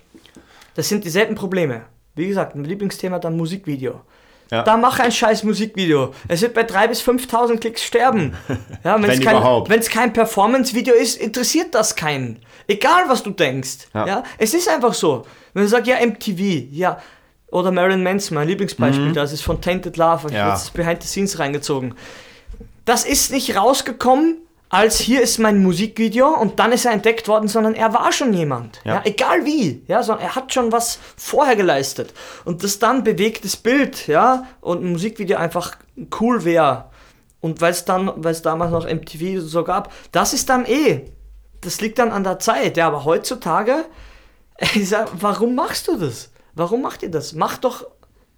[0.75, 1.85] das sind dieselben Probleme.
[2.15, 4.01] Wie gesagt, mein Lieblingsthema dann Musikvideo.
[4.51, 4.63] Ja.
[4.63, 6.13] Da mach ein scheiß Musikvideo.
[6.27, 8.33] Es wird bei 3.000 bis 5.000 Klicks sterben.
[8.83, 9.69] Ja, Wenn kein, überhaupt.
[9.69, 12.39] Wenn es kein Performance-Video ist, interessiert das keinen.
[12.67, 13.87] Egal, was du denkst.
[13.93, 14.07] Ja.
[14.07, 14.23] Ja.
[14.37, 15.25] Es ist einfach so.
[15.53, 16.39] Wenn du sagst, ja, MTV,
[16.71, 17.01] ja,
[17.51, 20.37] oder Marilyn Manson, mein Lieblingsbeispiel, das ist von Tainted Love, ich Mhm.
[20.37, 20.43] Ja.
[20.45, 21.95] habe jetzt Behind the Scenes reingezogen.
[22.85, 24.37] Das ist nicht rausgekommen,
[24.69, 28.33] als hier ist mein Musikvideo und dann ist er entdeckt worden, sondern er war schon
[28.33, 28.81] jemand.
[28.83, 28.95] Ja.
[28.95, 29.01] Ja.
[29.05, 29.83] egal wie.
[29.87, 32.13] Ja, sondern er hat schon was vorher geleistet.
[32.43, 35.77] Und das dann bewegtes Bild, ja, und ein Musikvideo einfach
[36.19, 36.89] cool wäre.
[37.39, 41.11] Und weil es dann, weil es damals noch MTV so gab, das ist dann eh.
[41.61, 42.77] Das liegt dann an der Zeit.
[42.77, 43.85] Ja, aber heutzutage,
[44.75, 46.31] ich sag, warum machst du das?
[46.55, 47.33] Warum macht ihr das?
[47.33, 47.85] Mach doch,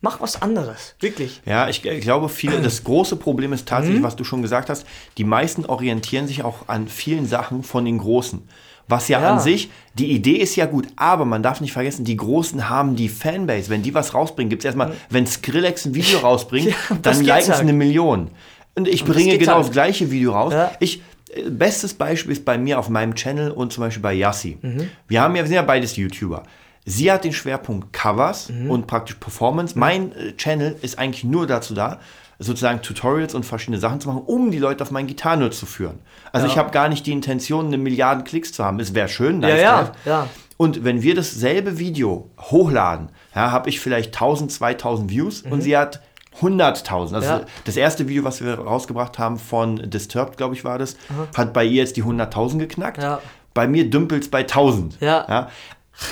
[0.01, 0.95] mach was anderes.
[0.99, 1.41] Wirklich.
[1.45, 4.85] Ja, ich, ich glaube, viele, das große Problem ist tatsächlich, was du schon gesagt hast,
[5.17, 8.41] die meisten orientieren sich auch an vielen Sachen von den Großen.
[8.87, 9.33] Was ja, Ja.
[9.33, 12.95] an sich, die Idee ist ja gut, aber man darf nicht vergessen, die Großen haben
[12.95, 13.69] die Fanbase.
[13.69, 17.25] Wenn die was rausbringen, gibt es erstmal, wenn Skrillex ein Video rausbringt, Ja, das dann
[17.25, 17.59] liken es halt.
[17.59, 18.29] eine Million.
[18.75, 19.65] Und ich bringe geht's genau halt.
[19.65, 20.53] das gleiche Video raus.
[20.53, 20.71] Ja.
[20.79, 24.57] Ich, äh, bestes Beispiel ist bei mir auf meinem Channel und zum Beispiel bei Yassi.
[24.61, 24.89] Mhm.
[25.07, 26.43] Wir haben ja, wir sind ja beides YouTuber.
[26.89, 28.71] Sie hat den Schwerpunkt Covers Mhm.
[28.71, 29.77] und praktisch Performance.
[29.77, 31.99] Mein äh, Channel ist eigentlich nur dazu da,
[32.39, 35.99] sozusagen Tutorials und verschiedene Sachen zu machen, um die Leute auf mein Gitarrenhirt zu führen.
[36.31, 38.79] Also ich habe gar nicht die Intention, eine Milliarden Klicks zu haben.
[38.79, 40.27] Es wäre schön, nice Ja, ja, ja.
[40.57, 45.77] Und wenn wir dasselbe Video hochladen, ja, habe ich vielleicht 1000, 2000 Views und sie
[45.77, 46.01] hat
[46.41, 47.13] 100.000.
[47.15, 47.39] Also Mhm.
[47.39, 47.45] Ja.
[47.65, 50.95] das erste Video, was wir rausgebracht haben von Disturbed, glaube ich, war das,
[51.35, 53.01] hat bei ihr jetzt die 100.000 geknackt.
[53.01, 53.19] Ja.
[53.53, 54.97] Bei mir dümpelt es bei 1000.
[55.01, 55.49] Ja.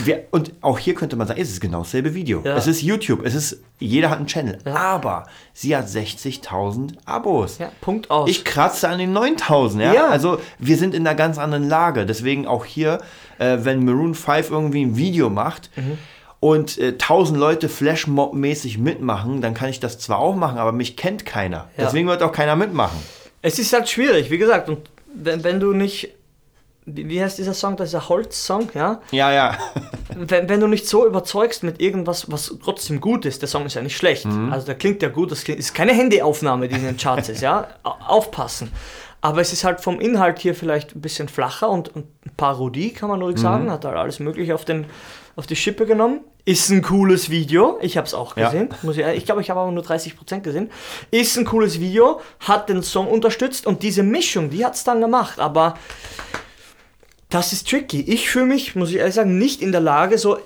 [0.04, 2.42] Wir, und auch hier könnte man sagen, es ist genau dasselbe Video.
[2.44, 2.58] Ja.
[2.58, 4.58] Es ist YouTube, es ist, jeder hat einen Channel.
[4.66, 7.58] Aber sie hat 60.000 Abos.
[7.60, 8.30] Ja, Punkt aus.
[8.30, 9.94] Ich kratze an den 9000, ja?
[9.94, 10.08] Ja.
[10.10, 12.06] Also wir sind in einer ganz anderen Lage.
[12.06, 13.00] Deswegen auch hier,
[13.40, 15.98] äh, wenn Maroon 5 irgendwie ein Video macht Mhm.
[16.42, 20.98] und äh, 1000 Leute Flashmob-mäßig mitmachen, dann kann ich das zwar auch machen, aber mich
[20.98, 21.70] kennt keiner.
[21.78, 21.86] Ja.
[21.86, 22.98] Deswegen wird auch keiner mitmachen.
[23.42, 24.68] Es ist halt schwierig, wie gesagt.
[24.68, 26.10] Und wenn, wenn du nicht.
[26.90, 27.76] Wie heißt dieser Song?
[27.76, 29.02] Das ist ein Holz-Song, ja?
[29.12, 29.58] Ja, ja.
[30.20, 33.76] Wenn, wenn du nicht so überzeugst mit irgendwas, was trotzdem gut ist, der Song ist
[33.76, 34.26] ja nicht schlecht.
[34.50, 37.42] Also der klingt ja gut, das klingt, ist keine Handyaufnahme, die in den Charts ist,
[37.42, 37.68] ja?
[37.84, 38.72] Au- Aufpassen.
[39.22, 42.06] Aber es ist halt vom Inhalt hier vielleicht ein bisschen flacher und, und
[42.38, 43.70] Parodie, kann man ruhig sagen.
[43.70, 44.86] Hat halt alles Mögliche auf, den,
[45.36, 46.22] auf die Schippe genommen.
[46.46, 47.78] Ist ein cooles Video.
[47.82, 48.46] Ich habe es auch Ja.
[48.50, 48.70] gesehen.
[48.82, 50.72] Muss ich ich glaube, ich habe aber nur 30% gesehen.
[51.12, 55.00] Ist ein cooles Video, hat den Song unterstützt und diese Mischung, die hat es dann
[55.02, 55.40] gemacht.
[55.40, 55.76] Aber
[57.30, 58.02] das ist tricky.
[58.02, 60.40] Ich fühle mich, muss ich ehrlich sagen, nicht in der Lage, so,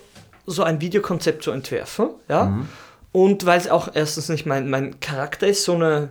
[0.46, 2.10] so ein Videokonzept zu entwerfen.
[2.28, 2.66] Ja?
[3.12, 6.10] Und weil es auch erstens nicht mein, mein Charakter ist, so eine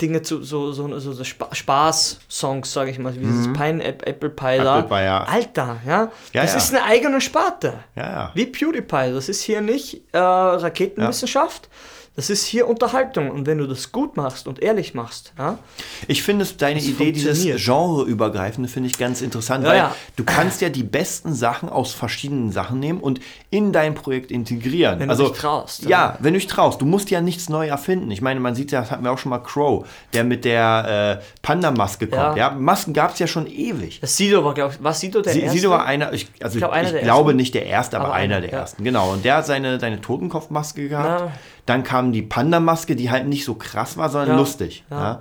[0.00, 4.06] Dinge zu, so, so, so, so Spa Spaß-Songs, sage ich mal, wie dieses Pine Ap-
[4.06, 4.78] Apple Pie da.
[4.80, 5.24] Apple Pie, ja.
[5.24, 6.10] Alter, ja.
[6.32, 6.58] Ja, das ja.
[6.58, 7.74] ist eine eigene Sparte.
[7.96, 8.30] Ja, ja.
[8.34, 9.12] Wie PewDiePie.
[9.12, 11.68] Das ist hier nicht äh, Raketenwissenschaft.
[12.14, 13.30] Das ist hier Unterhaltung.
[13.30, 15.58] Und wenn du das gut machst und ehrlich machst, ja,
[16.08, 17.42] Ich finde deine Idee, dieses.
[17.64, 19.96] Genreübergreifende, finde ich ganz interessant, Ja, weil ja.
[20.16, 23.20] du kannst ja die besten Sachen aus verschiedenen Sachen nehmen und
[23.50, 24.98] in dein Projekt integrieren.
[25.00, 26.16] Wenn du also, dich traust, Ja, ja.
[26.20, 26.80] wenn du dich traust.
[26.80, 28.10] Du musst ja nichts neu erfinden.
[28.10, 31.18] Ich meine, man sieht ja, das hatten wir auch schon mal Crow, der mit der
[31.22, 32.36] äh, Panda-Maske kommt.
[32.36, 32.50] Ja.
[32.50, 34.00] Masken gab es ja schon ewig.
[34.00, 35.58] das Sido war, glaube ich, war Sido der Sie, Erste?
[35.58, 37.36] Sido war einer, ich, also ich, glaub, einer ich glaube ersten.
[37.36, 38.84] nicht der erste, aber, Aber einer einer, der ersten.
[38.84, 39.12] Genau.
[39.12, 41.20] Und der hat seine, seine Totenkopfmaske gehabt.
[41.20, 41.32] Ja.
[41.66, 44.36] Dann kam die Panda-Maske, die halt nicht so krass war, sondern Ja.
[44.36, 44.84] lustig.
[44.90, 45.20] Ja.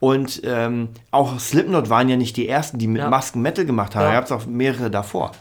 [0.00, 3.08] Und ähm, auch Slipknot waren ja nicht die ersten, die mit.
[3.08, 4.04] Masken Metal gemacht haben.
[4.04, 5.32] Da gab es auch mehrere davor.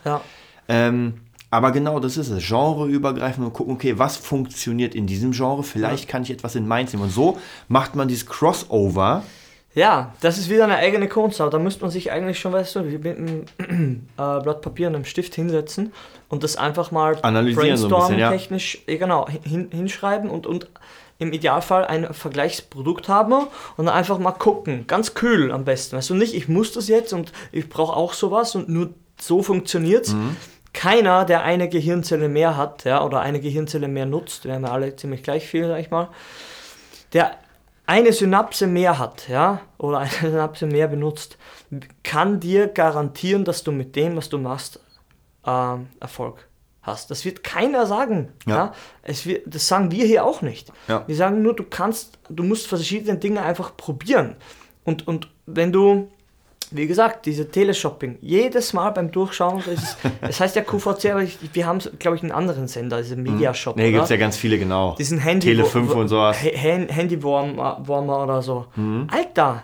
[0.67, 1.13] Ähm,
[1.51, 2.47] aber genau das ist es.
[2.47, 5.63] Genreübergreifend und gucken, okay, was funktioniert in diesem Genre?
[5.63, 7.03] Vielleicht kann ich etwas in meins nehmen.
[7.03, 9.23] Und so macht man dieses Crossover.
[9.73, 12.75] Ja, das ist wieder eine eigene Kunst, aber da müsste man sich eigentlich schon, weißt
[12.75, 13.45] du, mit einem
[14.17, 15.93] äh, Blatt Papier und einem Stift hinsetzen
[16.29, 18.31] und das einfach mal Analysieren so ein bisschen, ja.
[18.31, 20.67] technisch ja, genau, hin, hinschreiben und, und
[21.19, 23.33] im Idealfall ein Vergleichsprodukt haben
[23.75, 25.97] und dann einfach mal gucken, ganz kühl am besten.
[25.97, 29.41] Weißt du nicht, ich muss das jetzt und ich brauche auch sowas und nur so
[29.41, 30.13] funktioniert's.
[30.13, 30.37] Mhm.
[30.73, 34.71] Keiner, der eine Gehirnzelle mehr hat, ja, oder eine Gehirnzelle mehr nutzt, wir haben ja
[34.71, 36.09] alle ziemlich gleich viel, sag ich mal,
[37.13, 37.35] der
[37.87, 41.37] eine Synapse mehr hat, ja, oder eine Synapse mehr benutzt,
[42.03, 44.79] kann dir garantieren, dass du mit dem, was du machst,
[45.45, 46.47] ähm, Erfolg
[46.81, 47.09] hast.
[47.09, 48.33] Das wird keiner sagen.
[48.45, 48.55] Ja.
[48.55, 48.73] Ja.
[49.01, 50.71] Es wird, das sagen wir hier auch nicht.
[50.87, 51.07] Ja.
[51.07, 54.35] Wir sagen nur, du kannst, du musst verschiedene Dinge einfach probieren.
[54.83, 56.11] Und, und wenn du,
[56.71, 61.23] wie gesagt, diese Teleshopping, jedes Mal beim Durchschauen, das, ist, das heißt ja QVC, aber
[61.23, 63.75] ich, wir haben, glaube ich, einen anderen Sender, diese Mediashop.
[63.77, 64.95] Nee, gibt es ja ganz viele, genau.
[64.97, 66.37] diesen Handy Tele 5 und sowas.
[66.41, 68.65] Ha- Han- Handywarmer Warmer oder so.
[68.75, 69.07] Mhm.
[69.11, 69.63] Alter,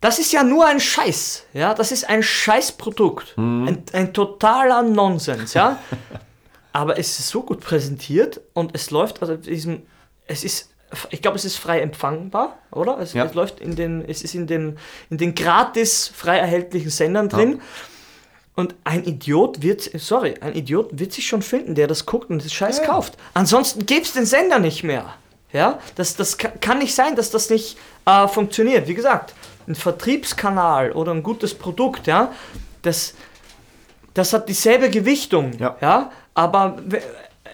[0.00, 3.68] das ist ja nur ein Scheiß, ja, das ist ein Scheißprodukt, Mhm.
[3.68, 5.78] ein, ein totaler Nonsens, ja.
[6.72, 9.82] Aber es ist so gut präsentiert und es läuft, also diesem,
[10.26, 10.70] es ist,
[11.10, 12.98] ich glaube, es ist frei empfangbar, oder?
[12.98, 13.24] Es, Ja.
[13.24, 17.60] es läuft in den, es ist in den, in den gratis frei erhältlichen Sendern drin.
[18.56, 22.44] Und ein Idiot wird, sorry, ein Idiot wird sich schon finden, der das guckt und
[22.44, 23.14] das Scheiß kauft.
[23.34, 25.14] Ansonsten gäbe es den Sender nicht mehr.
[25.52, 27.76] Ja, das, das ka- kann nicht sein, dass das nicht
[28.06, 28.86] äh, funktioniert.
[28.86, 29.34] Wie gesagt,
[29.66, 32.32] ein Vertriebskanal oder ein gutes Produkt, ja,
[32.82, 33.14] das,
[34.14, 36.10] das hat dieselbe Gewichtung, Ja.
[36.34, 37.02] aber we-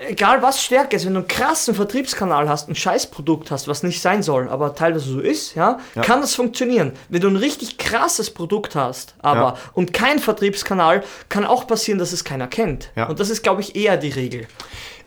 [0.09, 4.01] egal was stärker ist, wenn du einen krassen Vertriebskanal hast, ein Scheißprodukt hast, was nicht
[4.01, 6.03] sein soll, aber teilweise so ist, ja, Ja.
[6.03, 6.93] kann das funktionieren.
[7.09, 9.57] Wenn du ein richtig krasses Produkt hast, aber Ja.
[9.75, 12.91] und kein Vertriebskanal, kann auch passieren, dass es keiner kennt.
[12.97, 13.07] Ja.
[13.09, 14.47] Und das ist, glaube ich, eher die Regel.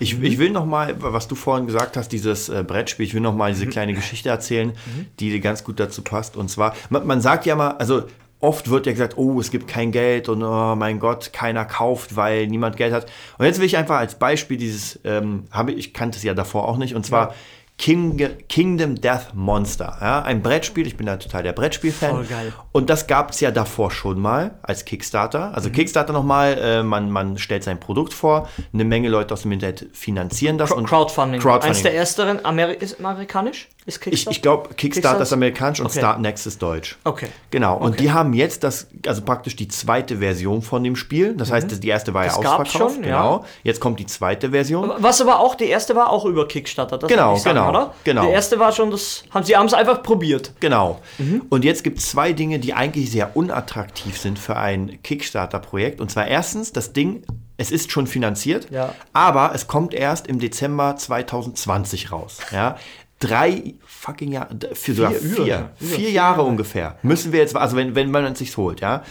[0.01, 3.19] Ich, ich will noch mal, was du vorhin gesagt hast, dieses äh, Brettspiel, ich will
[3.21, 4.71] noch mal diese kleine Geschichte erzählen,
[5.19, 6.37] die ganz gut dazu passt.
[6.37, 8.03] Und zwar, man, man sagt ja mal, also
[8.39, 12.15] oft wird ja gesagt, oh, es gibt kein Geld und oh mein Gott, keiner kauft,
[12.15, 13.05] weil niemand Geld hat.
[13.37, 16.67] Und jetzt will ich einfach als Beispiel dieses, ähm, habe ich kannte es ja davor
[16.67, 17.33] auch nicht, und zwar
[17.79, 19.97] King, Kingdom Death Monster.
[20.01, 22.11] Ja, ein Brettspiel, ich bin da total der Brettspiel-Fan.
[22.11, 22.53] Voll geil.
[22.73, 25.47] Und das gab es ja davor schon mal als Kickstarter.
[25.47, 25.55] Mhm.
[25.55, 29.53] Also Kickstarter nochmal, äh, man, man stellt sein Produkt vor, eine Menge Leute aus dem
[29.53, 30.73] Internet finanzieren das.
[30.73, 31.39] und Crowdfunding.
[31.39, 31.69] Crowdfunding.
[31.69, 33.69] Eins der ersteren Ameri ist amerikanisch?
[33.89, 34.31] Ist ich Kickstarter?
[34.31, 35.99] ich glaube, Kickstarter ist amerikanisch und Okay.
[35.99, 36.97] Startnext ist deutsch.
[37.03, 37.27] Okay.
[37.51, 38.03] Genau, und Okay.
[38.03, 41.35] die haben jetzt das, also praktisch die zweite Version von dem Spiel.
[41.35, 42.27] Das heißt, die erste war Mhm.
[42.27, 42.71] Das ja ausverkauft.
[42.95, 43.39] schon, genau.
[43.39, 43.45] ja.
[43.63, 44.91] Jetzt kommt die zweite Version.
[44.99, 46.97] Was aber auch, die erste war auch über Kickstarter.
[46.97, 47.93] Das Genau, sagen, genau, oder?
[48.03, 48.25] genau.
[48.25, 50.53] Die erste war schon, das haben sie haben es einfach probiert.
[50.59, 50.99] Genau.
[51.17, 51.43] Mhm.
[51.49, 56.01] Und jetzt gibt es zwei Dinge, die eigentlich sehr unattraktiv sind für ein Kickstarter-Projekt.
[56.01, 57.23] Und zwar erstens, das Ding,
[57.57, 58.93] es ist schon finanziert, Ja.
[59.13, 62.37] aber es kommt erst im Dezember 2020 raus.
[62.51, 62.77] Ja.
[63.19, 66.97] Drei fucking Jahre, für sogar Vier, vier, vier, vier Jahre ungefähr.
[67.03, 69.03] Müssen wir jetzt, also wenn, wenn man es sich holt, ja.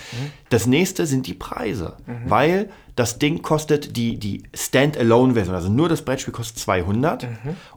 [0.48, 6.02] Das nächste sind die Preise, weil das Ding kostet die, die Standalone-Version, also nur das
[6.02, 7.28] Brettspiel kostet 200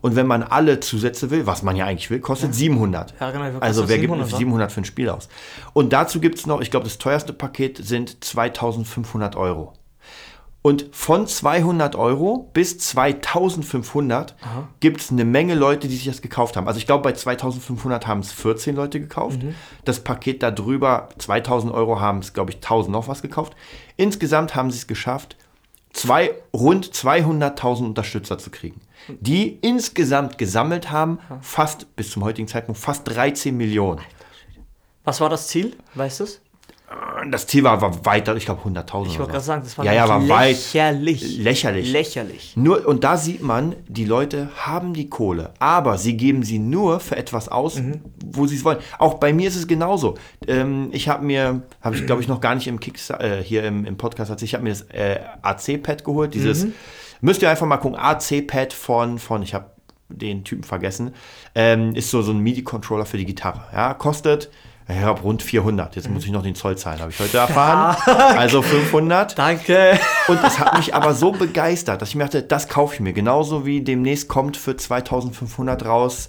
[0.02, 3.14] und wenn man alle Zusätze will, was man ja eigentlich will, kostet 700.
[3.20, 4.38] Ja, genau, also wer 700, gibt wa?
[4.38, 5.28] 700 für ein Spiel aus?
[5.74, 9.74] Und dazu gibt es noch, ich glaube, das teuerste Paket sind 2500 Euro.
[10.64, 14.36] Und von 200 Euro bis 2500
[14.80, 16.68] gibt es eine Menge Leute, die sich das gekauft haben.
[16.68, 19.42] Also ich glaube, bei 2500 haben es 14 Leute gekauft.
[19.42, 19.56] Mhm.
[19.86, 23.56] Das Paket da drüber, 2000 Euro, haben es, glaube ich, 1000 noch was gekauft.
[23.98, 25.36] Insgesamt haben sie es geschafft,
[25.94, 28.82] zwei, rund 200.000 Unterstützer zu kriegen,
[29.20, 34.00] die insgesamt gesammelt haben, fast bis zum heutigen Zeitpunkt, fast 13 Millionen.
[35.04, 35.76] Was war das Ziel?
[35.96, 36.42] Weißt du es?
[37.30, 39.26] Das Ziel war, war weiter, ich glaube 100.000 Ich wollte so.
[39.28, 41.38] gerade sagen, das war ja, ja, war weit lächerlich.
[41.38, 41.92] lächerlich.
[41.92, 42.54] Lächerlich.
[42.58, 47.00] Nur, und da sieht man, die Leute haben die Kohle, aber sie geben sie nur
[47.00, 48.02] für etwas aus, Mhm.
[48.26, 48.80] wo sie es wollen.
[48.98, 50.16] Auch bei mir ist es genauso.
[50.48, 53.64] Ähm, ich habe mir, habe ich glaube ich noch gar nicht im Kickstarter, äh, hier
[53.66, 56.74] im, im Podcast erzählt, ich habe mir das äh, AC-Pad geholt, dieses, Mhm.
[57.22, 59.68] müsst ihr einfach mal gucken, AC-Pad von, von, ich habe
[60.10, 61.14] den Typen vergessen,
[61.56, 63.64] ähm, ist so, so ein MIDI-Controller für die Gitarre.
[63.74, 64.50] Ja, kostet,
[64.92, 65.96] ich glaube, rund 400.
[65.96, 67.96] Jetzt muss ich noch den Zoll zahlen, habe ich heute erfahren.
[68.38, 69.38] Also 500.
[69.38, 70.00] Danke.
[70.28, 73.14] Und es hat mich aber so begeistert, dass ich mir dachte, das kaufe ich mir.
[73.14, 76.28] Genauso wie demnächst kommt für 2500 raus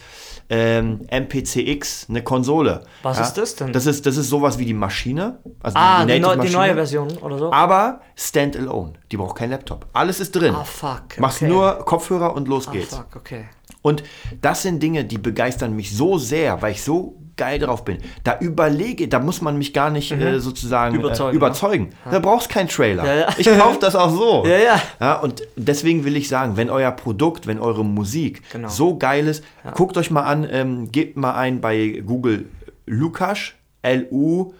[0.50, 2.84] ähm, MPCX, eine Konsole.
[3.02, 3.72] Was ist das denn?
[3.72, 5.38] Das ist, das ist sowas wie die Maschine.
[5.62, 7.52] Also Ah, die, Native neu, die neue Version oder so?
[7.52, 8.92] Aber standalone.
[9.10, 9.86] Die braucht kein Laptop.
[9.94, 10.54] Alles ist drin.
[10.54, 11.50] Ah, fuck, Machst okay.
[11.50, 12.94] nur Kopfhörer und los Ah, geht's.
[12.94, 13.46] fuck, okay.
[13.82, 14.02] Und
[14.40, 17.98] das sind Dinge, die begeistern mich so sehr, weil ich so geil drauf bin.
[18.24, 21.90] Da überlege, da muss man mich gar nicht äh, sozusagen Überzeugen, äh, überzeugen.
[22.10, 23.04] Da brauchst keinen Trailer.
[23.04, 23.28] Ja, ja.
[23.38, 24.44] Ich kaufe das auch so.
[24.46, 24.82] Ja, ja.
[25.00, 25.18] ja.
[25.18, 28.68] Und deswegen will ich sagen, wenn euer Produkt, wenn eure Musik Genau.
[28.68, 29.42] so geil ist,
[29.74, 32.46] guckt euch mal an, ähm, gebt mal ein bei Google
[32.86, 34.52] Lukas, L-U,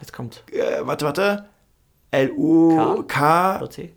[0.00, 0.42] Jetzt kommt.
[0.50, 1.44] äh, warte, warte,
[2.10, 3.92] L-U-K, Oder C?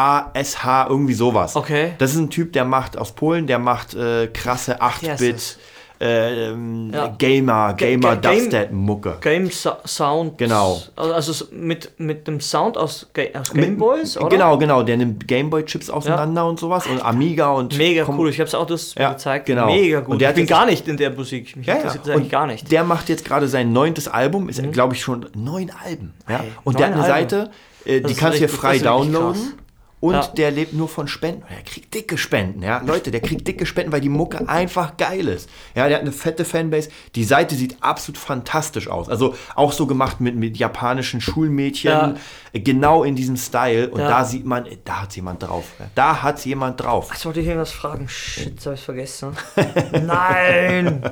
[0.00, 1.56] A-S-H, irgendwie sowas.
[1.56, 1.92] Okay.
[1.98, 5.34] Das ist ein Typ, der macht aus Polen, der macht äh, krasse der ist 8-Bit
[5.36, 5.58] das.
[6.00, 7.08] äh, ähm, Ja.
[7.18, 9.18] Gamer, Ga- Gamer Ga- Game- Dubstep-Mucke.
[9.20, 10.38] Game Sa Sound.
[10.38, 10.80] Genau.
[10.96, 14.28] Also, also mit, mit dem Sound aus, Ga aus Gameboys, oder?
[14.30, 18.30] Genau, genau, der nimmt Gameboy-Chips auseinander und sowas und Amiga und Mega cool.
[18.30, 19.44] Ich habe es auch das Ja, gezeigt.
[19.46, 19.66] genau.
[19.66, 20.12] Mega gut.
[20.14, 21.54] Und der ich hat bin gar nicht in der Musik.
[21.56, 21.80] Mich Ja, ja.
[21.82, 22.64] interessiert Und gar nicht.
[22.64, 22.68] Mhm.
[22.70, 26.14] Der macht jetzt gerade sein neuntes Album, ist glaube ich schon neun Alben.
[26.28, 26.38] Ja?
[26.38, 27.28] Hey, und der hat neun eine Alben.
[27.30, 27.50] Seite,
[27.84, 29.32] äh, die kannst du hier frei downloaden.
[29.34, 29.54] krass.
[30.00, 30.26] Und Ja.
[30.28, 31.42] der lebt nur von Spenden.
[31.54, 32.80] Der kriegt dicke Spenden, ja.
[32.84, 35.50] Leute, der kriegt dicke Spenden, weil die Mucke einfach geil ist.
[35.74, 36.88] Ja, der hat eine fette Fanbase.
[37.14, 39.10] Die Seite sieht absolut fantastisch aus.
[39.10, 41.90] Also auch so gemacht mit, mit japanischen Schulmädchen.
[41.90, 42.14] Ja.
[42.54, 43.90] Genau in diesem Style.
[43.90, 44.08] Und Ja.
[44.08, 45.66] da sieht man, da hat jemand drauf.
[45.94, 47.08] Da hat jemand drauf.
[47.12, 48.08] Jetzt wollte ich irgendwas fragen.
[48.08, 49.36] Shit, habe ich vergessen.
[49.92, 51.02] Nein!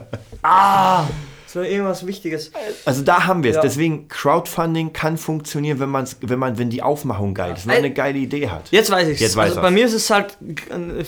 [0.43, 1.05] Ah!
[1.55, 2.53] War irgendwas Wichtiges.
[2.85, 3.57] Also da haben wir es.
[3.57, 3.63] Ja.
[3.63, 7.77] Deswegen Crowdfunding kann funktionieren, wenn man wenn man wenn die Aufmachung geil ist, wenn man
[7.77, 8.71] Äh, eine geile Idee hat.
[8.71, 9.37] Jetzt weiß ich es.
[9.37, 9.63] Also er's.
[9.63, 10.37] bei mir ist es halt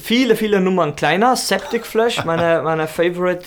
[0.03, 1.37] viele, viele Nummern kleiner.
[1.37, 3.45] Septic Flash, meine, meine Favorite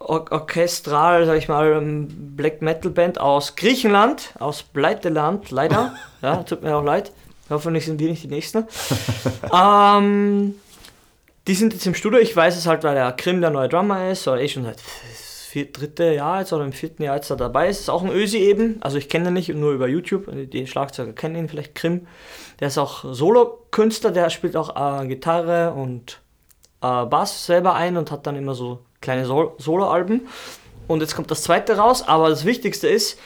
[0.00, 2.06] Or orchestral, sag ich mal, ähm,
[2.36, 5.92] Black Metal Band aus Griechenland, aus Pleiteland, leider.
[6.22, 7.10] ja, tut mir auch leid.
[7.50, 8.64] Hoffentlich sind wir nicht die Nächsten.
[9.52, 10.54] ähm,
[11.48, 12.20] die sind jetzt im Studio.
[12.20, 14.76] Ich weiß es halt, weil der Krim der neue Drummer ist, oder eh schon seit
[15.48, 17.80] vier, dritte Jahr jetzt oder im vierten Jahr jetzt da dabei ist.
[17.80, 18.76] Ist auch ein Ösi eben.
[18.80, 20.28] Also ich kenne ihn nicht, nur über YouTube.
[20.50, 22.06] Die Schlagzeuger kennen ihn vielleicht, Krim.
[22.60, 26.20] Der ist auch Solo-Künstler, der spielt auch äh, Gitarre und
[26.82, 30.28] äh, Bass selber ein und hat dann immer so kleine Sol Solo-Alben.
[30.86, 33.18] Und jetzt kommt das zweite raus, aber das Wichtigste ist,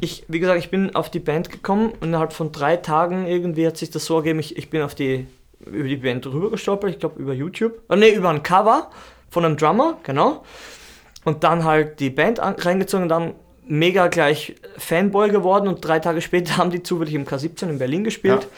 [0.00, 3.66] ich, wie gesagt, ich bin auf die Band gekommen und innerhalb von drei Tagen irgendwie
[3.66, 5.26] hat sich das so ergeben, ich, ich bin auf die,
[5.64, 8.90] über die Band drüber gestolpert, ich glaube über YouTube, oh ne, über ein Cover
[9.30, 10.42] von einem Drummer, genau.
[11.24, 13.34] Und dann halt die Band an, reingezogen und dann
[13.70, 18.02] mega gleich Fanboy geworden und drei Tage später haben die zufällig im K17 in Berlin
[18.04, 18.42] gespielt.
[18.42, 18.48] Ja.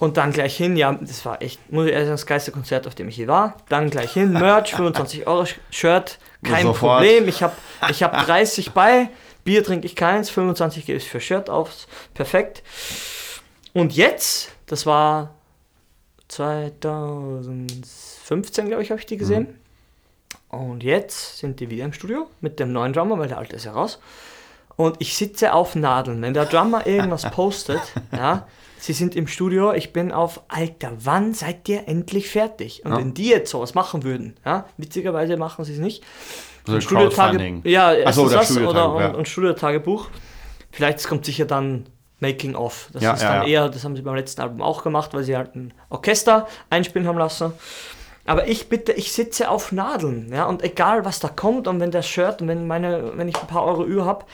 [0.00, 2.88] Und dann gleich hin, ja, das war echt, muss ich ehrlich sagen, das geilste Konzert,
[2.88, 3.56] auf dem ich je war.
[3.68, 7.00] Dann gleich hin, Merch, 25 Euro Shirt, kein Sofort.
[7.00, 7.28] Problem.
[7.28, 7.54] Ich habe
[7.90, 9.08] ich hab 30 bei,
[9.44, 12.64] Bier trinke ich keins, 25 gebe ich für Shirt auf, perfekt.
[13.72, 15.34] Und jetzt, das war
[16.28, 19.60] 2015, glaube ich, habe ich die gesehen.
[20.54, 23.64] Und jetzt sind die wieder im Studio mit dem neuen Drummer, weil der alte ist
[23.64, 23.98] ja raus.
[24.76, 26.20] Und ich sitze auf Nadeln.
[26.22, 27.80] Wenn der Drummer irgendwas postet,
[28.12, 28.46] ja,
[28.78, 32.84] sie sind im Studio, ich bin auf, Alter, wann seid ihr endlich fertig?
[32.84, 32.98] Und Ja.
[32.98, 36.02] wenn die jetzt sowas machen würden, ja, witzigerweise machen sie es nicht.
[36.66, 37.60] So Ein Studiotage-.
[37.64, 39.08] Ja, so, das oder Studiotagebuch, und, ja.
[39.10, 40.08] und Studiotagebuch.
[40.72, 41.86] Vielleicht kommt sicher dann
[42.20, 42.88] Making of.
[42.92, 43.48] Das Ja, ist ja, dann ja.
[43.48, 47.06] eher, das haben sie beim letzten Album auch gemacht, weil sie halt ein Orchester einspielen
[47.06, 47.52] haben lassen.
[48.26, 51.90] Aber ich bitte, ich sitze auf Nadeln, ja, und egal was da kommt und wenn
[51.90, 54.24] das Shirt und wenn meine, wenn ich ein paar Euro über habe,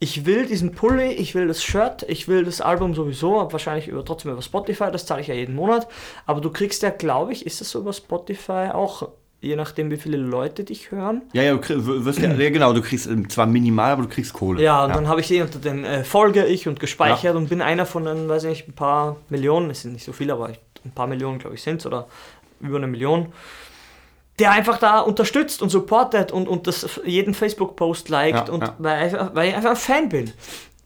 [0.00, 4.04] ich will diesen Pulli, ich will das Shirt, ich will das Album sowieso, wahrscheinlich über,
[4.04, 5.88] trotzdem über Spotify, das zahle ich ja jeden Monat.
[6.26, 9.08] Aber du kriegst ja, glaube ich, ist das so über Spotify auch,
[9.40, 11.22] je nachdem wie viele Leute dich hören.
[11.32, 14.08] Ja, ja, du krieg- wirst ja, ja, genau, du kriegst ähm, zwar minimal, aber du
[14.08, 14.62] kriegst Kohle.
[14.62, 17.32] Ja, und dann habe ich die unter den äh, Folge ich und gespeichert Ja.
[17.32, 20.12] und bin einer von den, weiß ich nicht, ein paar Millionen, es sind nicht so
[20.12, 20.50] viele, aber
[20.84, 22.06] ein paar Millionen, glaube ich, sind oder
[22.60, 23.32] über eine Million,
[24.38, 28.74] der einfach da unterstützt und supportet und, und das jeden Facebook-Post liked Ja, und ja.
[28.78, 30.32] Weil, einfach, weil ich einfach ein Fan bin.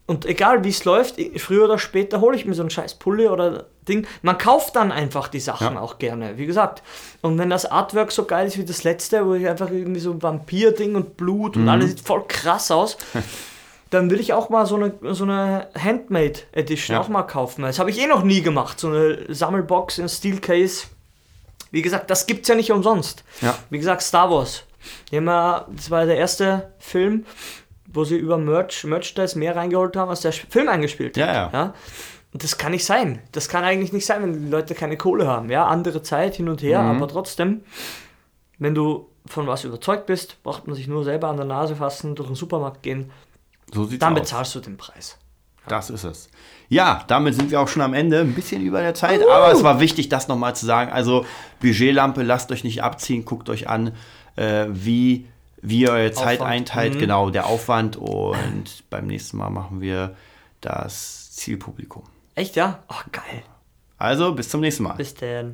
[0.05, 2.95] Und egal wie es läuft, ich- früher oder später hole ich mir so einen scheiß
[2.95, 4.05] Pulli oder Ding.
[4.21, 5.79] Man kauft dann einfach die Sachen Ja.
[5.81, 6.83] auch gerne, wie gesagt.
[7.21, 10.11] Und wenn das Artwork so geil ist wie das letzte, wo ich einfach irgendwie so
[10.11, 11.63] ein Vampir-Ding und Blut Mhm.
[11.63, 12.97] und alles sieht voll krass aus,
[13.91, 17.01] dann will ich auch mal so eine, so eine Handmade Edition Ja.
[17.01, 17.61] auch mal kaufen.
[17.61, 18.79] Das habe ich eh noch nie gemacht.
[18.79, 20.87] So eine Sammelbox in Steel Case.
[21.73, 23.23] Wie gesagt, das gibt's ja nicht umsonst.
[23.41, 23.57] Ja.
[23.71, 24.63] Wie gesagt, Star Wars.
[25.11, 27.25] Ja, das war der erste Film,
[27.91, 31.53] wo sie über Merch, Merchandise mehr reingeholt haben, als der Film eingespielt Ja, hat.
[31.53, 31.73] ja.
[32.31, 33.21] Und das kann nicht sein.
[33.31, 35.49] Das kann eigentlich nicht sein, wenn die Leute keine Kohle haben.
[35.49, 36.97] Ja, andere Zeit hin und her, Mhm.
[36.97, 37.61] aber trotzdem,
[38.59, 42.13] wenn du von was überzeugt bist, braucht man sich nur selber an der Nase fassen,
[42.15, 43.11] durch den Supermarkt gehen,
[43.73, 44.19] So sieht's dann aus.
[44.19, 45.17] bezahlst du den Preis.
[45.67, 46.29] Das ist es.
[46.69, 48.19] Ja, damit sind wir auch schon am Ende.
[48.21, 50.91] Ein bisschen über der Zeit, aber es war wichtig, das nochmal zu sagen.
[50.91, 51.25] Also,
[51.61, 53.91] Budgetlampe, lasst euch nicht abziehen, guckt euch an,
[54.35, 55.27] äh, wie,
[55.61, 56.51] wie ihr eure Zeit Aufwand.
[56.51, 56.99] einteilt, Mhm.
[56.99, 57.95] genau, der Aufwand.
[57.95, 60.15] Und beim nächsten Mal machen wir
[60.61, 62.03] das Zielpublikum.
[62.35, 62.79] Echt, ja?
[62.87, 63.43] Ach, geil.
[63.97, 64.93] Also, bis zum nächsten Mal.
[64.95, 65.53] Bis star